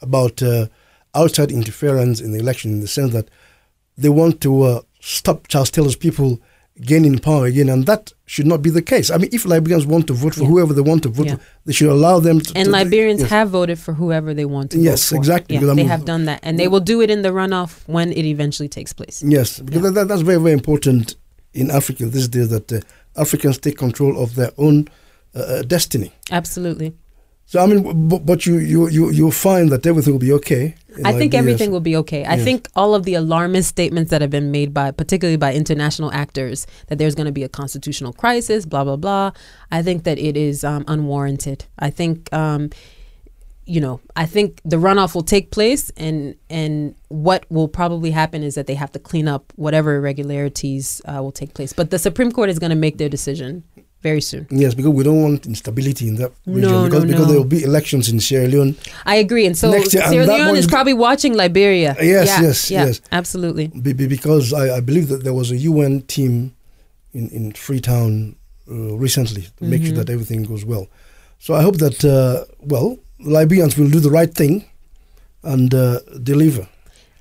about 0.02 0.44
uh, 0.44 0.68
outside 1.16 1.50
interference 1.50 2.20
in 2.20 2.34
the 2.34 2.40
election 2.40 2.72
in 2.72 2.82
the 2.82 2.90
sense 2.90 3.14
that 3.14 3.30
they 3.98 4.10
want 4.10 4.42
to 4.42 4.64
uh, 4.64 4.82
stop 5.00 5.48
Charles 5.48 5.72
Taylor's 5.72 5.96
people 5.96 6.42
gaining 6.82 7.20
power 7.20 7.46
again, 7.46 7.70
and 7.70 7.86
that 7.86 8.14
should 8.26 8.46
not 8.46 8.62
be 8.62 8.70
the 8.70 8.82
case. 8.82 9.10
I 9.10 9.18
mean, 9.18 9.30
if 9.32 9.46
Liberians 9.46 9.86
want 9.86 10.08
to 10.08 10.14
vote 10.14 10.36
for 10.36 10.42
yeah. 10.42 10.48
whoever 10.48 10.74
they 10.74 10.82
want 10.82 11.04
to 11.04 11.10
vote 11.10 11.28
yeah. 11.28 11.36
for, 11.36 11.42
they 11.66 11.74
should 11.74 11.90
allow 11.90 12.20
them 12.20 12.40
to. 12.42 12.54
And 12.56 12.66
to, 12.66 12.72
Liberians 12.72 13.22
yes. 13.22 13.30
have 13.30 13.50
voted 13.50 13.80
for 13.80 13.94
whoever 13.94 14.34
they 14.34 14.46
want 14.46 14.72
to 14.72 14.80
yes, 14.80 15.12
exactly. 15.12 15.56
Yeah, 15.56 15.62
they 15.64 15.72
I 15.72 15.74
mean, 15.74 15.88
have 15.88 16.06
done 16.06 16.26
that, 16.26 16.40
and 16.44 16.60
they 16.60 16.68
will 16.68 16.80
do 16.80 17.02
it 17.02 17.10
in 17.10 17.22
the 17.22 17.30
runoff 17.30 17.88
when 17.88 18.12
it 18.12 18.26
eventually 18.26 18.70
takes 18.70 18.94
place. 18.94 19.24
Yes, 19.26 19.60
because 19.60 19.94
that, 19.94 20.08
that's 20.08 20.22
very, 20.22 20.40
very 20.40 20.54
important 20.54 21.16
in 21.54 21.72
Africa 21.72 22.06
these 22.06 22.28
days 22.28 22.50
that 22.50 22.72
uh, 22.72 22.80
Africans 23.16 23.58
take 23.58 23.78
control 23.78 24.22
of 24.22 24.36
their 24.36 24.52
own 24.58 24.88
uh, 25.36 25.40
uh 25.40 25.62
destiny. 25.64 26.12
Absolutely. 26.32 26.94
So 27.50 27.64
I 27.64 27.66
mean, 27.66 28.10
but, 28.10 28.26
but 28.26 28.46
you 28.46 28.58
you 28.58 28.90
you 28.90 29.10
you 29.10 29.32
find 29.32 29.70
that 29.70 29.88
everything 29.88 30.12
will 30.12 30.20
be 30.20 30.34
okay. 30.34 30.76
I 31.06 31.14
think 31.14 31.34
everything 31.34 31.72
will 31.72 31.80
be 31.80 31.96
okay. 31.96 32.26
I 32.26 32.38
think 32.38 32.68
all 32.76 32.94
of 32.94 33.04
the 33.04 33.14
alarmist 33.14 33.70
statements 33.70 34.12
that 34.12 34.20
have 34.20 34.30
been 34.30 34.52
made 34.52 34.74
by, 34.74 34.92
particularly 34.92 35.38
by 35.38 35.54
international 35.54 36.12
actors, 36.12 36.68
that 36.88 36.98
there's 36.98 37.16
going 37.16 37.26
to 37.26 37.32
be 37.32 37.44
a 37.44 37.50
constitutional 37.50 38.12
crisis, 38.12 38.66
blah 38.66 38.84
blah 38.84 38.98
blah. 38.98 39.32
I 39.72 39.82
think 39.82 40.04
that 40.04 40.20
it 40.20 40.36
is 40.36 40.64
um, 40.64 40.84
unwarranted. 40.88 41.66
I 41.80 41.90
think. 41.90 42.32
Um, 42.34 42.70
you 43.70 43.82
know, 43.82 44.00
I 44.16 44.26
think 44.26 44.62
the 44.64 44.78
runoff 44.78 45.14
will 45.14 45.24
take 45.24 45.52
place, 45.52 45.92
and 45.98 46.36
and 46.50 46.96
what 47.10 47.46
will 47.50 47.68
probably 47.68 48.12
happen 48.12 48.42
is 48.42 48.56
that 48.56 48.66
they 48.66 48.76
have 48.76 48.92
to 48.92 49.00
clean 49.00 49.28
up 49.28 49.52
whatever 49.58 49.96
irregularities 49.98 51.02
uh, 51.04 51.22
will 51.22 51.34
take 51.34 51.54
place. 51.54 51.74
But 51.74 51.92
the 51.92 52.00
Supreme 52.00 52.32
Court 52.32 52.50
is 52.50 52.60
going 52.60 52.70
to 52.70 52.78
make 52.78 52.98
their 52.98 53.10
decision 53.10 53.66
very 54.02 54.22
soon. 54.22 54.48
Yes, 54.50 54.74
because 54.74 54.92
we 54.92 55.04
don't 55.04 55.22
want 55.22 55.46
instability 55.46 56.08
in 56.08 56.16
that 56.16 56.32
region. 56.46 56.72
No, 56.72 56.84
because, 56.86 57.04
no, 57.04 57.08
because 57.08 57.26
no. 57.28 57.32
there 57.32 57.38
will 57.42 57.48
be 57.48 57.64
elections 57.64 58.10
in 58.10 58.20
Sierra 58.20 58.48
Leone. 58.48 58.76
I 59.06 59.16
agree, 59.16 59.46
and 59.46 59.58
so 59.58 59.72
next 59.72 59.94
year, 59.94 60.04
Sierra 60.08 60.24
and 60.28 60.34
Leone 60.34 60.56
is 60.56 60.68
probably 60.68 60.94
watching 60.94 61.34
Liberia. 61.34 61.96
Yes, 62.00 62.28
yeah, 62.28 62.42
yes, 62.42 62.72
yeah, 62.72 62.86
yes, 62.86 63.02
absolutely. 63.12 63.68
Be, 63.68 63.94
be, 63.94 64.08
because 64.08 64.54
I, 64.54 64.78
I, 64.78 64.80
believe 64.82 65.08
that 65.10 65.24
there 65.24 65.34
was 65.34 65.52
a 65.52 65.58
UN 65.58 66.02
team 66.04 66.56
in 67.14 67.30
in 67.30 67.52
Freetown 67.54 68.36
uh, 68.70 68.96
recently 68.98 69.42
to 69.42 69.48
mm-hmm. 69.50 69.70
make 69.70 69.82
sure 69.82 69.92
mm-hmm. 69.92 70.00
that 70.00 70.10
everything 70.10 70.44
goes 70.44 70.64
well. 70.64 70.88
So 71.40 71.54
I 71.54 71.62
hope 71.62 71.78
that 71.78 72.04
uh, 72.06 72.46
well, 72.60 72.98
Liberians 73.20 73.78
will 73.78 73.90
do 73.90 74.00
the 74.00 74.12
right 74.12 74.34
thing 74.34 74.66
and 75.44 75.74
uh, 75.74 76.00
deliver. 76.24 76.68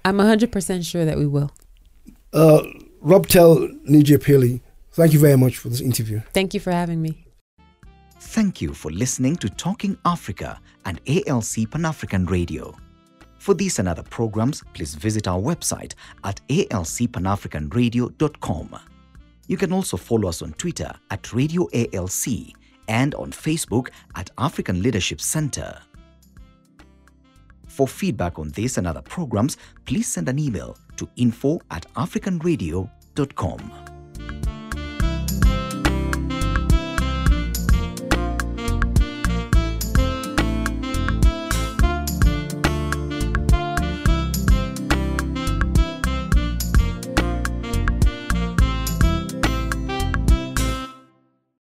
I'm 0.04 0.18
100% 0.18 0.84
sure 0.86 1.04
that 1.04 1.18
we 1.18 1.26
will. 1.26 1.50
Uh, 2.32 2.62
Robtel 3.04 3.68
Neajai 3.88 4.18
Pailey, 4.18 4.60
thank 4.96 5.12
you 5.12 5.18
very 5.18 5.36
much 5.36 5.58
for 5.58 5.68
this 5.68 5.80
interview. 5.80 6.20
Thank 6.32 6.54
you 6.54 6.60
for 6.60 6.72
having 6.72 7.00
me. 7.00 7.24
Thank 8.18 8.62
you 8.62 8.74
for 8.74 8.90
listening 8.90 9.36
to 9.36 9.48
Talking 9.48 9.96
Africa 10.04 10.60
and 10.84 11.00
ALC 11.06 11.70
Pan 11.70 11.84
African 11.84 12.26
Radio. 12.26 12.74
For 13.38 13.54
these 13.54 13.78
and 13.78 13.88
other 13.88 14.02
programs, 14.02 14.64
please 14.72 14.94
visit 14.94 15.28
our 15.28 15.38
website 15.38 15.92
at 16.24 16.40
alcpanafricanradio.com. 16.48 18.76
You 19.46 19.56
can 19.56 19.72
also 19.72 19.96
follow 19.96 20.28
us 20.28 20.42
on 20.42 20.52
Twitter 20.54 20.92
at 21.10 21.32
Radio 21.32 21.68
ALC 21.72 22.26
and 22.88 23.14
on 23.14 23.30
Facebook 23.30 23.90
at 24.16 24.30
African 24.38 24.82
Leadership 24.82 25.20
Center. 25.20 25.78
For 27.68 27.86
feedback 27.86 28.38
on 28.38 28.48
this 28.50 28.78
and 28.78 28.86
other 28.86 29.02
programs, 29.02 29.58
please 29.84 30.08
send 30.08 30.28
an 30.28 30.38
email 30.38 30.78
to 30.96 31.08
info 31.16 31.60
at 31.70 31.86
africanradio.com. 31.94 33.95